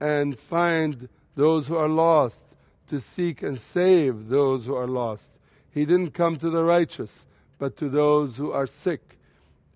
and 0.00 0.38
find 0.38 1.08
those 1.34 1.66
who 1.68 1.76
are 1.76 1.88
lost, 1.88 2.40
to 2.88 3.00
seek 3.00 3.42
and 3.42 3.60
save 3.60 4.28
those 4.28 4.66
who 4.66 4.74
are 4.74 4.88
lost. 4.88 5.38
He 5.72 5.84
didn't 5.84 6.12
come 6.12 6.36
to 6.38 6.50
the 6.50 6.62
righteous, 6.62 7.26
but 7.58 7.76
to 7.78 7.88
those 7.88 8.36
who 8.36 8.52
are 8.52 8.66
sick 8.66 9.18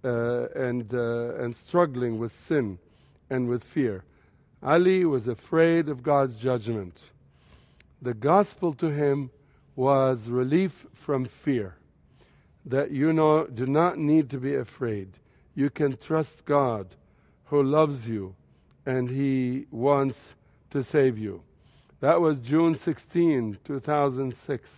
uh, 0.05 0.49
and, 0.55 0.93
uh, 0.93 1.35
and 1.37 1.57
struggling 1.57 2.19
with 2.19 2.33
sin 2.33 2.79
and 3.31 3.49
with 3.49 3.65
fear. 3.65 4.05
Ali 4.63 5.05
was 5.05 5.29
afraid 5.29 5.89
of 5.89 6.03
God's 6.03 6.37
judgment. 6.37 7.03
The 8.03 8.15
gospel 8.15 8.73
to 8.75 8.91
him 8.91 9.31
was 9.75 10.29
relief 10.29 10.87
from 10.95 11.27
fear. 11.27 11.77
That 12.65 12.91
you 12.91 13.13
know, 13.13 13.47
do 13.47 13.67
not 13.67 13.99
need 13.99 14.31
to 14.31 14.39
be 14.39 14.55
afraid. 14.55 15.09
You 15.55 15.71
can 15.71 15.97
trust 15.97 16.45
God 16.45 16.89
who 17.47 17.63
loves 17.63 18.09
you 18.09 18.35
and 18.85 19.11
He 19.11 19.67
wants 19.71 20.35
to 20.71 20.83
save 20.83 21.19
you. 21.19 21.43
That 22.01 22.21
was 22.21 22.39
June 22.39 22.77
16, 22.77 23.59
2006. 23.65 24.71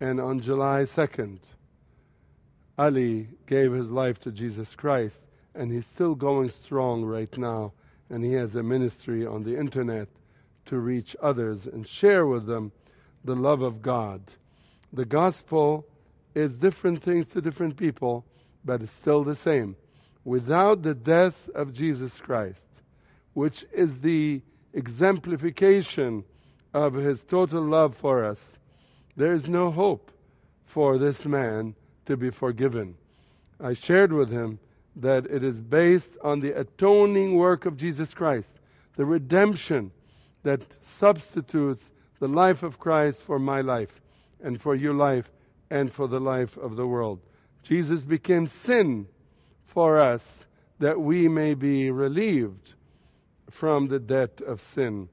And 0.00 0.20
on 0.20 0.40
July 0.40 0.84
2nd, 0.84 1.38
Ali 2.78 3.28
gave 3.46 3.72
his 3.72 3.90
life 3.90 4.18
to 4.20 4.32
Jesus 4.32 4.74
Christ, 4.74 5.20
and 5.54 5.70
he's 5.70 5.86
still 5.86 6.14
going 6.14 6.48
strong 6.48 7.04
right 7.04 7.36
now. 7.36 7.72
And 8.08 8.24
he 8.24 8.32
has 8.32 8.56
a 8.56 8.62
ministry 8.62 9.26
on 9.26 9.44
the 9.44 9.58
internet 9.58 10.08
to 10.66 10.78
reach 10.78 11.14
others 11.22 11.66
and 11.66 11.86
share 11.86 12.26
with 12.26 12.46
them 12.46 12.72
the 13.24 13.36
love 13.36 13.60
of 13.60 13.82
God. 13.82 14.22
The 14.92 15.04
gospel 15.04 15.86
is 16.34 16.56
different 16.56 17.02
things 17.02 17.26
to 17.26 17.40
different 17.40 17.76
people, 17.76 18.24
but 18.64 18.82
it's 18.82 18.92
still 18.92 19.22
the 19.22 19.34
same. 19.34 19.76
Without 20.24 20.82
the 20.82 20.94
death 20.94 21.48
of 21.54 21.72
Jesus 21.72 22.18
Christ, 22.18 22.66
which 23.34 23.64
is 23.72 24.00
the 24.00 24.42
exemplification 24.72 26.24
of 26.72 26.94
his 26.94 27.22
total 27.22 27.62
love 27.62 27.94
for 27.94 28.24
us, 28.24 28.56
there 29.20 29.34
is 29.34 29.48
no 29.48 29.70
hope 29.70 30.10
for 30.64 30.98
this 30.98 31.24
man 31.24 31.74
to 32.06 32.16
be 32.16 32.30
forgiven. 32.30 32.96
I 33.60 33.74
shared 33.74 34.12
with 34.12 34.30
him 34.30 34.58
that 34.96 35.26
it 35.26 35.44
is 35.44 35.60
based 35.60 36.16
on 36.22 36.40
the 36.40 36.58
atoning 36.58 37.36
work 37.36 37.66
of 37.66 37.76
Jesus 37.76 38.14
Christ, 38.14 38.50
the 38.96 39.04
redemption 39.04 39.92
that 40.42 40.62
substitutes 40.82 41.90
the 42.18 42.28
life 42.28 42.62
of 42.62 42.78
Christ 42.78 43.20
for 43.20 43.38
my 43.38 43.60
life 43.60 44.00
and 44.42 44.60
for 44.60 44.74
your 44.74 44.94
life 44.94 45.30
and 45.70 45.92
for 45.92 46.08
the 46.08 46.20
life 46.20 46.56
of 46.56 46.76
the 46.76 46.86
world. 46.86 47.20
Jesus 47.62 48.02
became 48.02 48.46
sin 48.46 49.06
for 49.66 49.98
us 49.98 50.26
that 50.78 51.00
we 51.00 51.28
may 51.28 51.54
be 51.54 51.90
relieved 51.90 52.74
from 53.50 53.88
the 53.88 53.98
debt 53.98 54.40
of 54.46 54.60
sin 54.60 55.08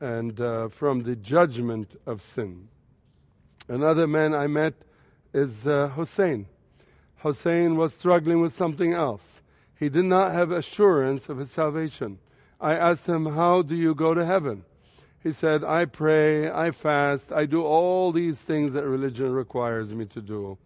and 0.00 0.40
uh, 0.40 0.68
from 0.68 1.02
the 1.02 1.16
judgment 1.16 1.94
of 2.06 2.22
sin. 2.22 2.68
Another 3.68 4.06
man 4.06 4.34
I 4.34 4.46
met 4.46 4.74
is 5.32 5.66
uh, 5.66 5.88
Hussein. 5.88 6.46
Hussein 7.18 7.76
was 7.76 7.94
struggling 7.94 8.40
with 8.40 8.54
something 8.54 8.92
else. 8.92 9.40
He 9.78 9.88
did 9.88 10.04
not 10.04 10.32
have 10.32 10.50
assurance 10.50 11.28
of 11.28 11.38
his 11.38 11.50
salvation. 11.50 12.18
I 12.60 12.74
asked 12.74 13.06
him, 13.06 13.34
How 13.34 13.62
do 13.62 13.74
you 13.74 13.94
go 13.94 14.14
to 14.14 14.24
heaven? 14.24 14.64
He 15.22 15.32
said, 15.32 15.64
I 15.64 15.86
pray, 15.86 16.50
I 16.50 16.70
fast, 16.70 17.32
I 17.32 17.46
do 17.46 17.62
all 17.62 18.12
these 18.12 18.38
things 18.38 18.74
that 18.74 18.84
religion 18.84 19.32
requires 19.32 19.94
me 19.94 20.04
to 20.06 20.20
do. 20.20 20.58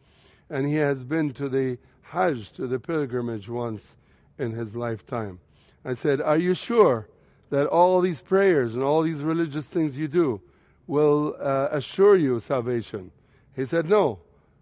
And 0.50 0.66
he 0.66 0.74
has 0.74 1.04
been 1.04 1.32
to 1.34 1.48
the 1.48 1.78
Hajj, 2.02 2.50
to 2.52 2.66
the 2.66 2.80
pilgrimage 2.80 3.48
once 3.48 3.94
in 4.38 4.52
his 4.52 4.74
lifetime. 4.74 5.38
I 5.84 5.94
said, 5.94 6.20
Are 6.20 6.38
you 6.38 6.54
sure 6.54 7.08
that 7.50 7.66
all 7.66 8.00
these 8.00 8.20
prayers 8.20 8.74
and 8.74 8.82
all 8.82 9.02
these 9.02 9.22
religious 9.22 9.66
things 9.66 9.96
you 9.96 10.08
do 10.08 10.40
will 10.88 11.36
uh, 11.40 11.68
assure 11.70 12.16
you 12.16 12.40
salvation? 12.40 13.12
He 13.54 13.64
said, 13.64 13.88
No. 13.88 14.18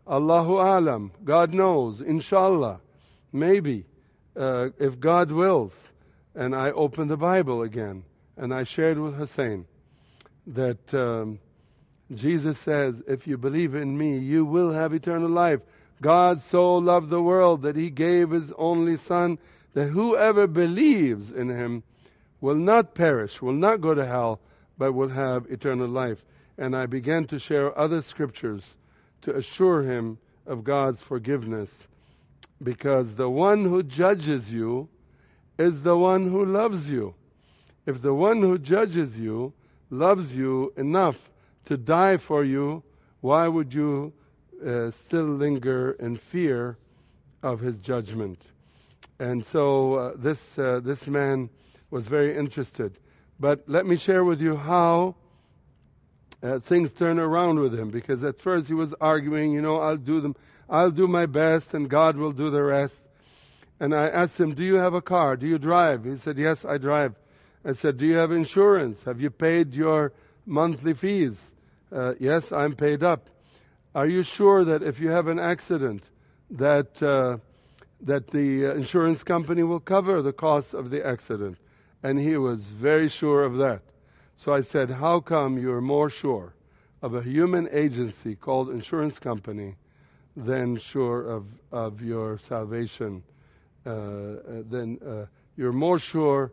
Allahu 0.08 0.58
alam, 0.58 1.10
God 1.24 1.52
knows, 1.52 2.00
inshallah, 2.00 2.80
maybe, 3.32 3.86
uh, 4.36 4.68
if 4.78 5.00
God 5.00 5.32
wills. 5.32 5.74
And 6.34 6.54
I 6.54 6.70
opened 6.70 7.10
the 7.10 7.16
Bible 7.16 7.62
again 7.62 8.04
and 8.36 8.52
I 8.52 8.64
shared 8.64 8.98
with 8.98 9.16
Hussein 9.16 9.64
that 10.46 10.94
um, 10.94 11.40
Jesus 12.14 12.58
says, 12.58 13.02
If 13.08 13.26
you 13.26 13.36
believe 13.38 13.74
in 13.74 13.96
me, 13.96 14.18
you 14.18 14.44
will 14.44 14.72
have 14.72 14.92
eternal 14.92 15.30
life. 15.30 15.60
God 16.00 16.42
so 16.42 16.76
loved 16.76 17.10
the 17.10 17.22
world 17.22 17.62
that 17.62 17.74
he 17.74 17.90
gave 17.90 18.30
his 18.30 18.52
only 18.58 18.96
Son, 18.96 19.38
that 19.72 19.88
whoever 19.88 20.46
believes 20.46 21.30
in 21.30 21.48
him 21.48 21.82
will 22.40 22.54
not 22.54 22.94
perish, 22.94 23.40
will 23.40 23.54
not 23.54 23.80
go 23.80 23.94
to 23.94 24.06
hell, 24.06 24.40
but 24.78 24.92
will 24.92 25.08
have 25.08 25.46
eternal 25.50 25.88
life. 25.88 26.24
And 26.58 26.76
I 26.76 26.86
began 26.86 27.26
to 27.26 27.38
share 27.38 27.78
other 27.78 28.02
scriptures 28.02 28.62
to 29.22 29.36
assure 29.36 29.82
him 29.82 30.18
of 30.46 30.64
God's 30.64 31.00
forgiveness. 31.00 31.86
Because 32.62 33.14
the 33.14 33.28
one 33.28 33.64
who 33.64 33.82
judges 33.82 34.52
you 34.52 34.88
is 35.58 35.82
the 35.82 35.96
one 35.96 36.30
who 36.30 36.44
loves 36.44 36.88
you. 36.88 37.14
If 37.84 38.02
the 38.02 38.14
one 38.14 38.40
who 38.40 38.58
judges 38.58 39.18
you 39.18 39.52
loves 39.90 40.34
you 40.34 40.72
enough 40.76 41.30
to 41.66 41.76
die 41.76 42.16
for 42.16 42.44
you, 42.44 42.82
why 43.20 43.48
would 43.48 43.72
you 43.72 44.12
uh, 44.64 44.90
still 44.90 45.24
linger 45.24 45.92
in 45.92 46.16
fear 46.16 46.76
of 47.42 47.60
his 47.60 47.78
judgment? 47.78 48.42
And 49.18 49.44
so 49.44 49.94
uh, 49.94 50.12
this, 50.16 50.58
uh, 50.58 50.80
this 50.82 51.06
man 51.06 51.50
was 51.90 52.06
very 52.06 52.36
interested. 52.36 52.98
But 53.38 53.64
let 53.66 53.86
me 53.86 53.96
share 53.96 54.24
with 54.24 54.40
you 54.40 54.56
how 54.56 55.16
uh, 56.42 56.58
things 56.58 56.92
turn 56.92 57.18
around 57.18 57.58
with 57.58 57.78
him 57.78 57.90
because 57.90 58.24
at 58.24 58.40
first 58.40 58.68
he 58.68 58.74
was 58.74 58.94
arguing, 59.00 59.52
you 59.52 59.60
know, 59.60 59.78
I'll 59.78 59.96
do 59.96 60.20
them, 60.20 60.36
I'll 60.68 60.90
do 60.90 61.06
my 61.06 61.26
best 61.26 61.74
and 61.74 61.88
God 61.88 62.16
will 62.16 62.32
do 62.32 62.50
the 62.50 62.62
rest. 62.62 62.96
And 63.78 63.94
I 63.94 64.08
asked 64.08 64.40
him, 64.40 64.54
Do 64.54 64.64
you 64.64 64.76
have 64.76 64.94
a 64.94 65.02
car? 65.02 65.36
Do 65.36 65.46
you 65.46 65.58
drive? 65.58 66.04
He 66.04 66.16
said, 66.16 66.38
Yes, 66.38 66.64
I 66.64 66.78
drive. 66.78 67.14
I 67.64 67.72
said, 67.72 67.98
Do 67.98 68.06
you 68.06 68.16
have 68.16 68.32
insurance? 68.32 69.02
Have 69.04 69.20
you 69.20 69.30
paid 69.30 69.74
your 69.74 70.12
monthly 70.46 70.94
fees? 70.94 71.52
Uh, 71.92 72.14
yes, 72.18 72.52
I'm 72.52 72.74
paid 72.74 73.02
up. 73.02 73.28
Are 73.94 74.06
you 74.06 74.22
sure 74.22 74.64
that 74.64 74.82
if 74.82 74.98
you 74.98 75.10
have 75.10 75.26
an 75.26 75.38
accident, 75.38 76.04
that, 76.50 77.02
uh, 77.02 77.38
that 78.00 78.30
the 78.30 78.64
insurance 78.64 79.22
company 79.22 79.62
will 79.62 79.80
cover 79.80 80.22
the 80.22 80.32
cost 80.32 80.74
of 80.74 80.90
the 80.90 81.06
accident? 81.06 81.58
And 82.02 82.18
he 82.18 82.36
was 82.36 82.66
very 82.66 83.08
sure 83.08 83.44
of 83.44 83.56
that. 83.56 83.82
So 84.36 84.52
I 84.52 84.60
said, 84.60 84.90
How 84.90 85.20
come 85.20 85.58
you're 85.58 85.80
more 85.80 86.10
sure 86.10 86.54
of 87.02 87.14
a 87.14 87.22
human 87.22 87.68
agency 87.72 88.34
called 88.34 88.70
insurance 88.70 89.18
company 89.18 89.76
than 90.36 90.76
sure 90.76 91.28
of, 91.28 91.46
of 91.72 92.02
your 92.02 92.38
salvation? 92.38 93.22
Uh, 93.84 93.90
uh 93.90 94.36
then 94.68 94.98
uh, 95.06 95.26
you're 95.56 95.72
more 95.72 95.98
sure 95.98 96.52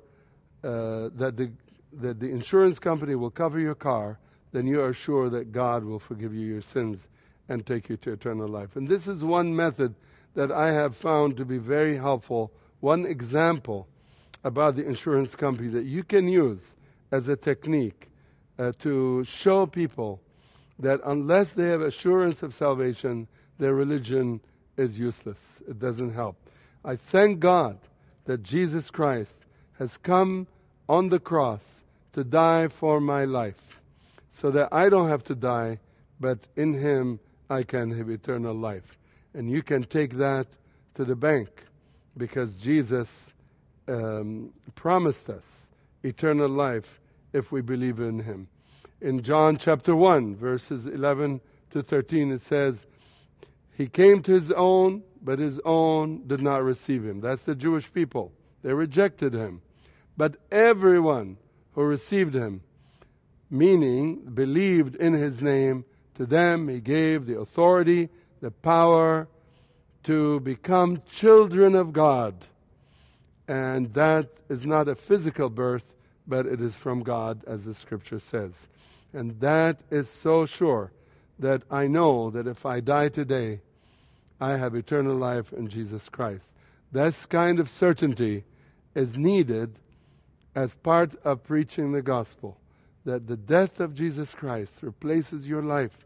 uh, 0.64 1.10
that, 1.16 1.34
the, 1.36 1.52
that 1.94 2.20
the 2.20 2.30
insurance 2.30 2.80
company 2.80 3.16
will 3.16 3.32
cover 3.32 3.60
your 3.60 3.76
car 3.76 4.18
then 4.54 4.68
you 4.68 4.82
are 4.82 4.94
sure 4.94 5.30
that 5.32 5.52
God 5.52 5.84
will 5.84 6.00
forgive 6.00 6.34
you 6.34 6.46
your 6.46 6.62
sins 6.62 7.08
and 7.50 7.66
take 7.66 7.90
you 7.90 7.98
to 7.98 8.14
eternal 8.14 8.48
life. 8.48 8.76
And 8.76 8.88
this 8.88 9.08
is 9.08 9.26
one 9.26 9.54
method 9.54 9.96
that 10.36 10.52
I 10.52 10.72
have 10.72 10.96
found 10.96 11.36
to 11.38 11.46
be 11.46 11.58
very 11.58 11.98
helpful, 11.98 12.54
one 12.80 13.06
example 13.06 13.88
about 14.44 14.76
the 14.76 14.86
insurance 14.86 15.36
company 15.36 15.70
that 15.70 15.86
you 15.86 16.04
can 16.04 16.28
use 16.28 16.62
as 17.12 17.28
a 17.30 17.36
technique 17.36 18.10
uh, 18.60 18.72
to 18.80 19.24
show 19.24 19.66
people 19.66 20.22
that 20.80 21.00
unless 21.06 21.52
they 21.52 21.68
have 21.68 21.82
assurance 21.82 22.44
of 22.44 22.54
salvation, 22.54 23.28
their 23.60 23.74
religion 23.74 24.42
is 24.78 25.00
useless. 25.00 25.40
It 25.68 25.80
doesn't 25.80 26.14
help. 26.14 26.36
I 26.84 26.96
thank 26.96 27.40
God 27.40 27.78
that 28.26 28.44
Jesus 28.44 28.90
Christ 28.90 29.36
has 29.80 29.98
come 29.98 30.48
on 30.90 31.10
the 31.10 31.20
cross 31.20 31.64
to 32.14 32.24
die 32.24 32.68
for 32.68 33.00
my 33.00 33.26
life 33.26 33.80
so 34.32 34.52
that 34.52 34.70
I 34.72 34.90
don't 34.90 35.10
have 35.10 35.24
to 35.26 35.36
die, 35.36 35.80
but 36.20 36.40
in 36.56 36.74
Him 36.74 37.20
I 37.50 37.64
can 37.64 37.92
have 37.92 38.10
eternal 38.10 38.56
life. 38.56 38.98
And 39.34 39.50
you 39.50 39.62
can 39.62 39.84
take 39.84 40.18
that 40.18 40.48
to 40.96 41.06
the 41.06 41.16
bank 41.16 41.50
because 42.18 42.56
Jesus 42.56 43.33
um, 43.88 44.54
promised 44.76 45.30
us 45.30 45.44
eternal 46.04 46.50
life 46.50 47.00
if 47.32 47.52
we 47.52 47.62
believe 47.62 48.00
in 48.00 48.20
Him. 48.20 48.48
In 49.02 49.22
John 49.22 49.58
chapter 49.58 49.96
1, 49.96 50.36
verses 50.36 50.88
11 50.88 51.42
to 51.72 51.84
13, 51.84 52.32
it 52.32 52.42
says, 52.42 52.86
He 53.76 53.88
came 53.88 54.22
to 54.24 54.32
His 54.32 54.52
own, 54.52 55.04
but 55.22 55.40
His 55.40 55.60
own 55.66 56.28
did 56.28 56.42
not 56.42 56.64
receive 56.64 57.04
Him. 57.06 57.22
That's 57.22 57.44
the 57.44 57.56
Jewish 57.56 57.92
people. 57.92 58.32
They 58.62 58.74
rejected 58.74 59.34
Him. 59.34 59.62
But 60.16 60.38
everyone 60.52 61.38
who 61.74 61.84
received 61.84 62.34
Him, 62.34 62.62
meaning 63.50 64.22
believed 64.34 64.96
in 64.96 65.14
His 65.14 65.42
name, 65.42 65.86
to 66.16 66.26
them 66.26 66.68
He 66.68 66.80
gave 66.80 67.26
the 67.26 67.40
authority, 67.40 68.10
the 68.42 68.52
power 68.52 69.28
to 70.04 70.40
become 70.42 71.02
children 71.10 71.76
of 71.76 71.94
God. 71.94 72.36
And 73.48 73.94
that 73.94 74.30
is 74.50 74.66
not 74.66 74.88
a 74.88 74.96
physical 74.96 75.50
birth, 75.50 75.94
but 76.28 76.46
it 76.46 76.62
is 76.62 76.76
from 76.76 77.04
God, 77.04 77.44
as 77.46 77.66
the 77.66 77.74
scripture 77.74 78.20
says. 78.20 78.68
And 79.14 79.40
that 79.42 79.80
is 79.92 80.10
so 80.10 80.46
sure 80.46 80.92
that 81.40 81.64
I 81.70 81.88
know 81.88 82.30
that 82.32 82.48
if 82.48 82.66
I 82.66 82.80
die 82.80 83.10
today, 83.10 83.60
I 84.40 84.58
have 84.58 84.76
eternal 84.76 85.16
life 85.16 85.52
in 85.54 85.68
Jesus 85.68 86.10
Christ. 86.10 86.48
This 86.92 87.26
kind 87.26 87.60
of 87.60 87.70
certainty 87.70 88.44
is 88.96 89.18
needed 89.18 89.80
as 90.56 90.76
part 90.76 91.16
of 91.24 91.44
preaching 91.44 91.92
the 91.92 92.02
gospel 92.02 92.58
that 93.06 93.28
the 93.28 93.38
death 93.38 93.80
of 93.80 93.94
Jesus 93.94 94.34
Christ 94.34 94.74
replaces 94.82 95.48
your 95.48 95.62
life. 95.62 95.98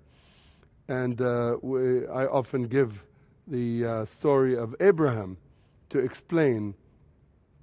And 0.88 1.21
uh, 1.21 1.58
we, 1.62 2.08
I 2.08 2.26
often 2.26 2.63
give 2.63 3.04
the 3.47 3.86
uh, 3.86 4.06
story 4.06 4.58
of 4.58 4.76
Abraham 4.80 5.38
to 5.89 6.00
explain 6.00 6.73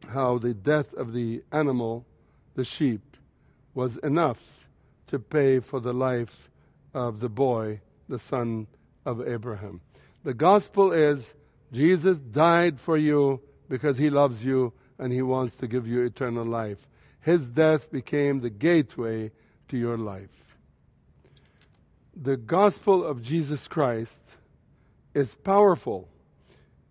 how 0.09 0.39
the 0.39 0.55
death 0.55 0.93
of 0.95 1.13
the 1.13 1.43
animal, 1.53 2.07
the 2.55 2.65
sheep, 2.65 3.17
was 3.75 3.97
enough 3.99 4.39
to 5.09 5.19
pay 5.19 5.61
for 5.61 5.81
the 5.81 5.93
life 5.93 6.51
of 6.93 7.21
the 7.21 7.29
boy, 7.29 7.81
the 8.09 8.19
son 8.19 8.67
of 9.05 9.27
Abraham. 9.27 9.81
The 10.23 10.35
gospel 10.35 10.93
is 10.93 11.33
Jesus 11.73 12.19
died 12.19 12.81
for 12.81 12.97
you 12.97 13.41
because 13.69 13.99
he 13.99 14.11
loves 14.11 14.45
you 14.45 14.73
and 14.99 15.13
he 15.13 15.23
wants 15.23 15.57
to 15.57 15.67
give 15.67 15.87
you 15.87 16.03
eternal 16.03 16.45
life. 16.45 16.79
His 17.21 17.47
death 17.47 17.91
became 17.91 18.41
the 18.41 18.51
gateway 18.51 19.33
to 19.69 19.77
your 19.77 19.99
life. 19.99 20.31
The 22.15 22.37
gospel 22.37 23.05
of 23.05 23.23
Jesus 23.23 23.67
Christ 23.67 24.21
is 25.15 25.35
powerful 25.35 26.09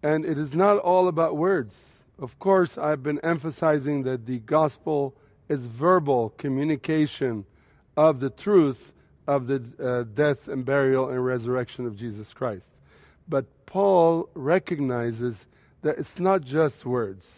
and 0.02 0.26
it 0.26 0.38
is 0.38 0.54
not 0.54 0.78
all 0.80 1.08
about 1.08 1.38
words. 1.38 1.76
Of 2.19 2.38
course, 2.39 2.78
I've 2.78 3.04
been 3.04 3.19
emphasizing 3.19 4.04
that 4.04 4.26
the 4.26 4.39
gospel 4.39 5.15
is 5.49 5.65
verbal 5.65 6.30
communication 6.38 7.45
of 7.97 8.19
the 8.19 8.30
truth 8.30 8.93
of 9.28 9.47
the 9.47 9.63
uh, 9.82 10.04
death 10.13 10.47
and 10.47 10.65
burial 10.65 11.10
and 11.10 11.23
resurrection 11.23 11.86
of 11.86 11.95
Jesus 11.95 12.34
Christ. 12.34 12.69
But 13.28 13.45
Paul 13.65 14.30
recognizes 14.34 15.45
that 15.82 15.97
it's 15.97 16.19
not 16.19 16.41
just 16.41 16.86
words. 16.86 17.30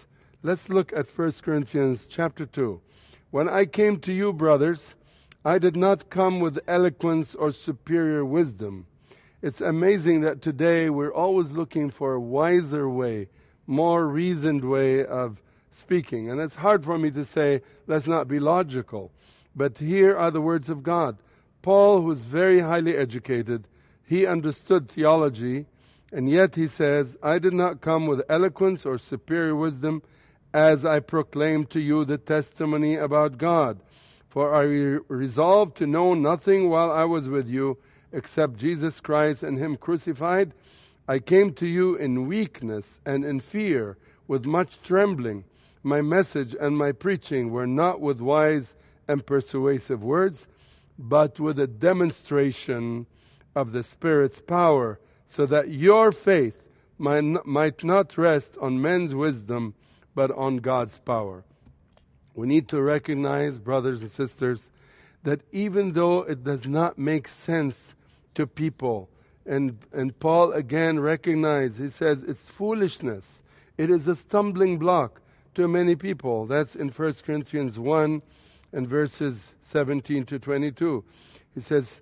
Let's 0.43 0.69
look 0.69 0.93
at 0.93 1.09
1 1.09 1.31
Corinthians 1.41 2.05
chapter 2.07 2.45
2. 2.45 2.79
When 3.31 3.49
I 3.49 3.65
came 3.65 3.99
to 4.01 4.13
you, 4.13 4.31
brothers, 4.31 4.95
I 5.43 5.57
did 5.57 5.75
not 5.75 6.09
come 6.09 6.39
with 6.39 6.59
eloquence 6.67 7.35
or 7.35 7.51
superior 7.51 8.25
wisdom. 8.25 8.87
It's 9.41 9.61
amazing 9.61 10.21
that 10.21 10.41
today 10.41 10.89
we're 10.89 11.13
always 11.13 11.51
looking 11.51 11.89
for 11.89 12.13
a 12.13 12.19
wiser 12.19 12.89
way, 12.89 13.27
more 13.67 14.07
reasoned 14.07 14.63
way 14.63 15.05
of 15.05 15.41
speaking. 15.71 16.29
And 16.29 16.39
it's 16.39 16.55
hard 16.55 16.85
for 16.85 16.97
me 16.97 17.11
to 17.11 17.25
say, 17.25 17.61
let's 17.87 18.07
not 18.07 18.27
be 18.27 18.39
logical. 18.39 19.11
But 19.55 19.77
here 19.77 20.17
are 20.17 20.31
the 20.31 20.41
words 20.41 20.69
of 20.69 20.83
God. 20.83 21.17
Paul, 21.61 22.01
who 22.01 22.07
was 22.07 22.21
very 22.21 22.59
highly 22.59 22.95
educated, 22.95 23.67
he 24.05 24.27
understood 24.27 24.89
theology, 24.89 25.65
and 26.11 26.29
yet 26.29 26.55
he 26.55 26.67
says, 26.67 27.17
I 27.23 27.39
did 27.39 27.53
not 27.53 27.81
come 27.81 28.05
with 28.05 28.21
eloquence 28.29 28.85
or 28.85 28.97
superior 28.97 29.55
wisdom 29.55 30.03
as 30.53 30.85
I 30.85 30.99
proclaim 30.99 31.65
to 31.67 31.79
you 31.79 32.05
the 32.05 32.17
testimony 32.17 32.95
about 32.95 33.37
God. 33.37 33.79
For 34.29 34.53
I 34.53 34.63
resolved 35.07 35.75
to 35.77 35.87
know 35.87 36.13
nothing 36.13 36.69
while 36.69 36.91
I 36.91 37.05
was 37.05 37.27
with 37.27 37.47
you 37.47 37.77
except 38.11 38.57
Jesus 38.57 38.99
Christ 38.99 39.43
and 39.43 39.57
Him 39.57 39.75
crucified. 39.75 40.53
I 41.07 41.19
came 41.19 41.53
to 41.53 41.67
you 41.67 41.95
in 41.95 42.27
weakness 42.27 42.99
and 43.05 43.23
in 43.23 43.39
fear, 43.39 43.97
with 44.27 44.45
much 44.45 44.81
trembling. 44.81 45.43
My 45.83 46.01
message 46.01 46.55
and 46.59 46.75
my 46.77 46.91
preaching 46.91 47.51
were 47.51 47.67
not 47.67 48.01
with 48.01 48.19
wise 48.19 48.75
and 49.07 49.25
persuasive 49.25 50.03
words, 50.03 50.47
but 50.97 51.39
with 51.39 51.59
a 51.59 51.67
demonstration 51.67 53.05
of 53.55 53.71
the 53.71 53.83
Spirit's 53.83 54.41
power, 54.41 54.99
so 55.27 55.45
that 55.45 55.69
your 55.69 56.11
faith 56.11 56.67
might 56.97 57.83
not 57.83 58.17
rest 58.17 58.57
on 58.59 58.81
men's 58.81 59.13
wisdom, 59.13 59.75
but 60.15 60.31
on 60.31 60.57
God's 60.57 60.97
power. 60.97 61.43
We 62.33 62.47
need 62.47 62.67
to 62.69 62.81
recognize, 62.81 63.59
brothers 63.59 64.01
and 64.01 64.09
sisters, 64.09 64.69
that 65.23 65.41
even 65.51 65.93
though 65.93 66.21
it 66.21 66.43
does 66.43 66.65
not 66.65 66.97
make 66.97 67.27
sense 67.27 67.93
to 68.33 68.47
people, 68.47 69.09
and, 69.45 69.77
and 69.93 70.17
Paul 70.19 70.53
again 70.53 70.99
recognized, 70.99 71.77
he 71.77 71.89
says, 71.89 72.23
it's 72.27 72.41
foolishness. 72.41 73.43
It 73.77 73.89
is 73.89 74.07
a 74.07 74.15
stumbling 74.15 74.79
block 74.79 75.21
to 75.55 75.67
many 75.67 75.95
people. 75.95 76.45
That's 76.45 76.75
in 76.75 76.89
1 76.89 77.13
Corinthians 77.25 77.77
1 77.77 78.21
and 78.73 78.87
verses 78.87 79.53
17 79.63 80.25
to 80.25 80.39
22. 80.39 81.03
He 81.53 81.61
says, 81.61 82.01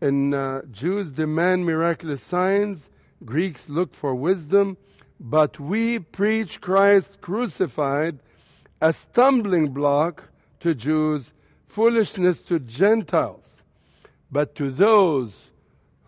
and 0.00 0.34
uh, 0.34 0.62
Jews 0.70 1.10
demand 1.10 1.66
miraculous 1.66 2.22
signs, 2.22 2.90
Greeks 3.24 3.68
look 3.68 3.94
for 3.94 4.14
wisdom, 4.14 4.76
but 5.18 5.60
we 5.60 5.98
preach 5.98 6.60
Christ 6.60 7.20
crucified, 7.20 8.18
a 8.80 8.92
stumbling 8.92 9.72
block 9.72 10.30
to 10.60 10.74
Jews, 10.74 11.32
foolishness 11.68 12.42
to 12.42 12.58
Gentiles. 12.58 13.46
But 14.32 14.54
to 14.54 14.70
those 14.70 15.49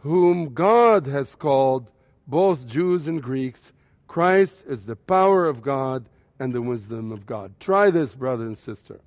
whom 0.02 0.54
God 0.54 1.06
has 1.06 1.34
called, 1.34 1.90
both 2.26 2.66
Jews 2.66 3.08
and 3.08 3.22
Greeks, 3.22 3.60
Christ 4.06 4.64
is 4.68 4.84
the 4.84 4.96
power 4.96 5.46
of 5.46 5.62
God 5.62 6.06
and 6.38 6.52
the 6.52 6.62
wisdom 6.62 7.10
of 7.12 7.26
God. 7.26 7.54
Try 7.58 7.90
this, 7.90 8.14
brother 8.14 8.44
and 8.44 8.58
sister 8.58 9.00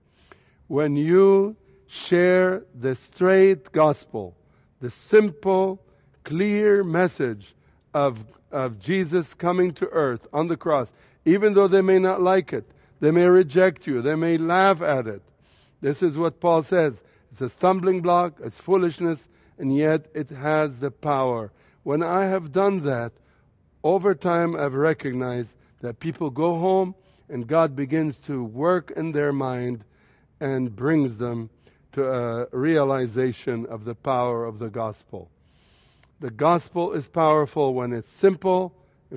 when 0.68 0.96
you 0.96 1.56
share 1.88 2.64
the 2.74 2.96
straight 2.96 3.72
gospel, 3.72 4.36
the 4.82 4.90
simple, 4.90 5.82
clear 6.24 6.84
message 6.84 7.56
of, 7.94 8.24
of 8.52 8.80
Jesus 8.80 9.34
coming 9.34 9.74
to 9.74 9.88
earth 9.88 10.28
on 10.34 10.48
the 10.48 10.58
cross, 10.58 10.92
even 11.24 11.54
though 11.54 11.68
they 11.68 11.82
may 11.82 12.00
not 12.00 12.22
like 12.22 12.52
it, 12.54 12.68
they 13.00 13.12
may 13.12 13.28
reject 13.28 13.86
you, 13.86 14.02
they 14.02 14.16
may 14.16 14.38
laugh 14.38 14.82
at 14.82 15.08
it. 15.08 15.22
This 15.82 16.02
is 16.02 16.18
what 16.18 16.40
Paul 16.40 16.64
says. 16.64 17.02
It's 17.32 17.42
a 17.42 17.50
stumbling 17.50 18.02
block, 18.02 18.40
it's 18.44 18.60
foolishness, 18.60 19.28
and 19.58 19.76
yet 19.76 20.06
it 20.14 20.30
has 20.30 20.80
the 20.80 20.92
power. 20.92 21.52
When 21.84 22.04
I 22.04 22.26
have 22.26 22.52
done 22.52 22.82
that, 22.82 23.14
over 23.84 24.16
time 24.16 24.56
I've 24.56 24.74
recognized 24.74 25.56
that 25.82 26.00
people 26.00 26.30
go 26.30 26.60
home 26.60 26.96
and 27.30 27.48
God 27.48 27.76
begins 27.76 28.18
to 28.20 28.44
work 28.44 28.92
in 28.96 29.12
their 29.12 29.32
mind 29.32 29.84
and 30.40 30.76
brings 30.76 31.18
them 31.18 31.50
to 31.94 32.06
a 32.06 32.48
realization 32.52 33.66
of 33.68 33.86
the 33.86 33.96
power 33.96 34.46
of 34.46 34.60
the 34.60 34.70
gospel. 34.70 35.30
The 36.20 36.32
gospel 36.32 36.94
is 36.94 37.08
powerful 37.08 37.74
when 37.74 37.94
it's 37.94 38.10
simple, 38.10 38.74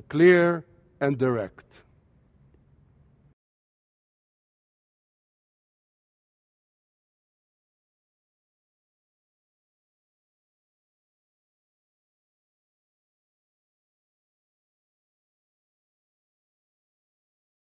clear, 0.08 0.64
and 1.00 1.18
direct. 1.18 1.64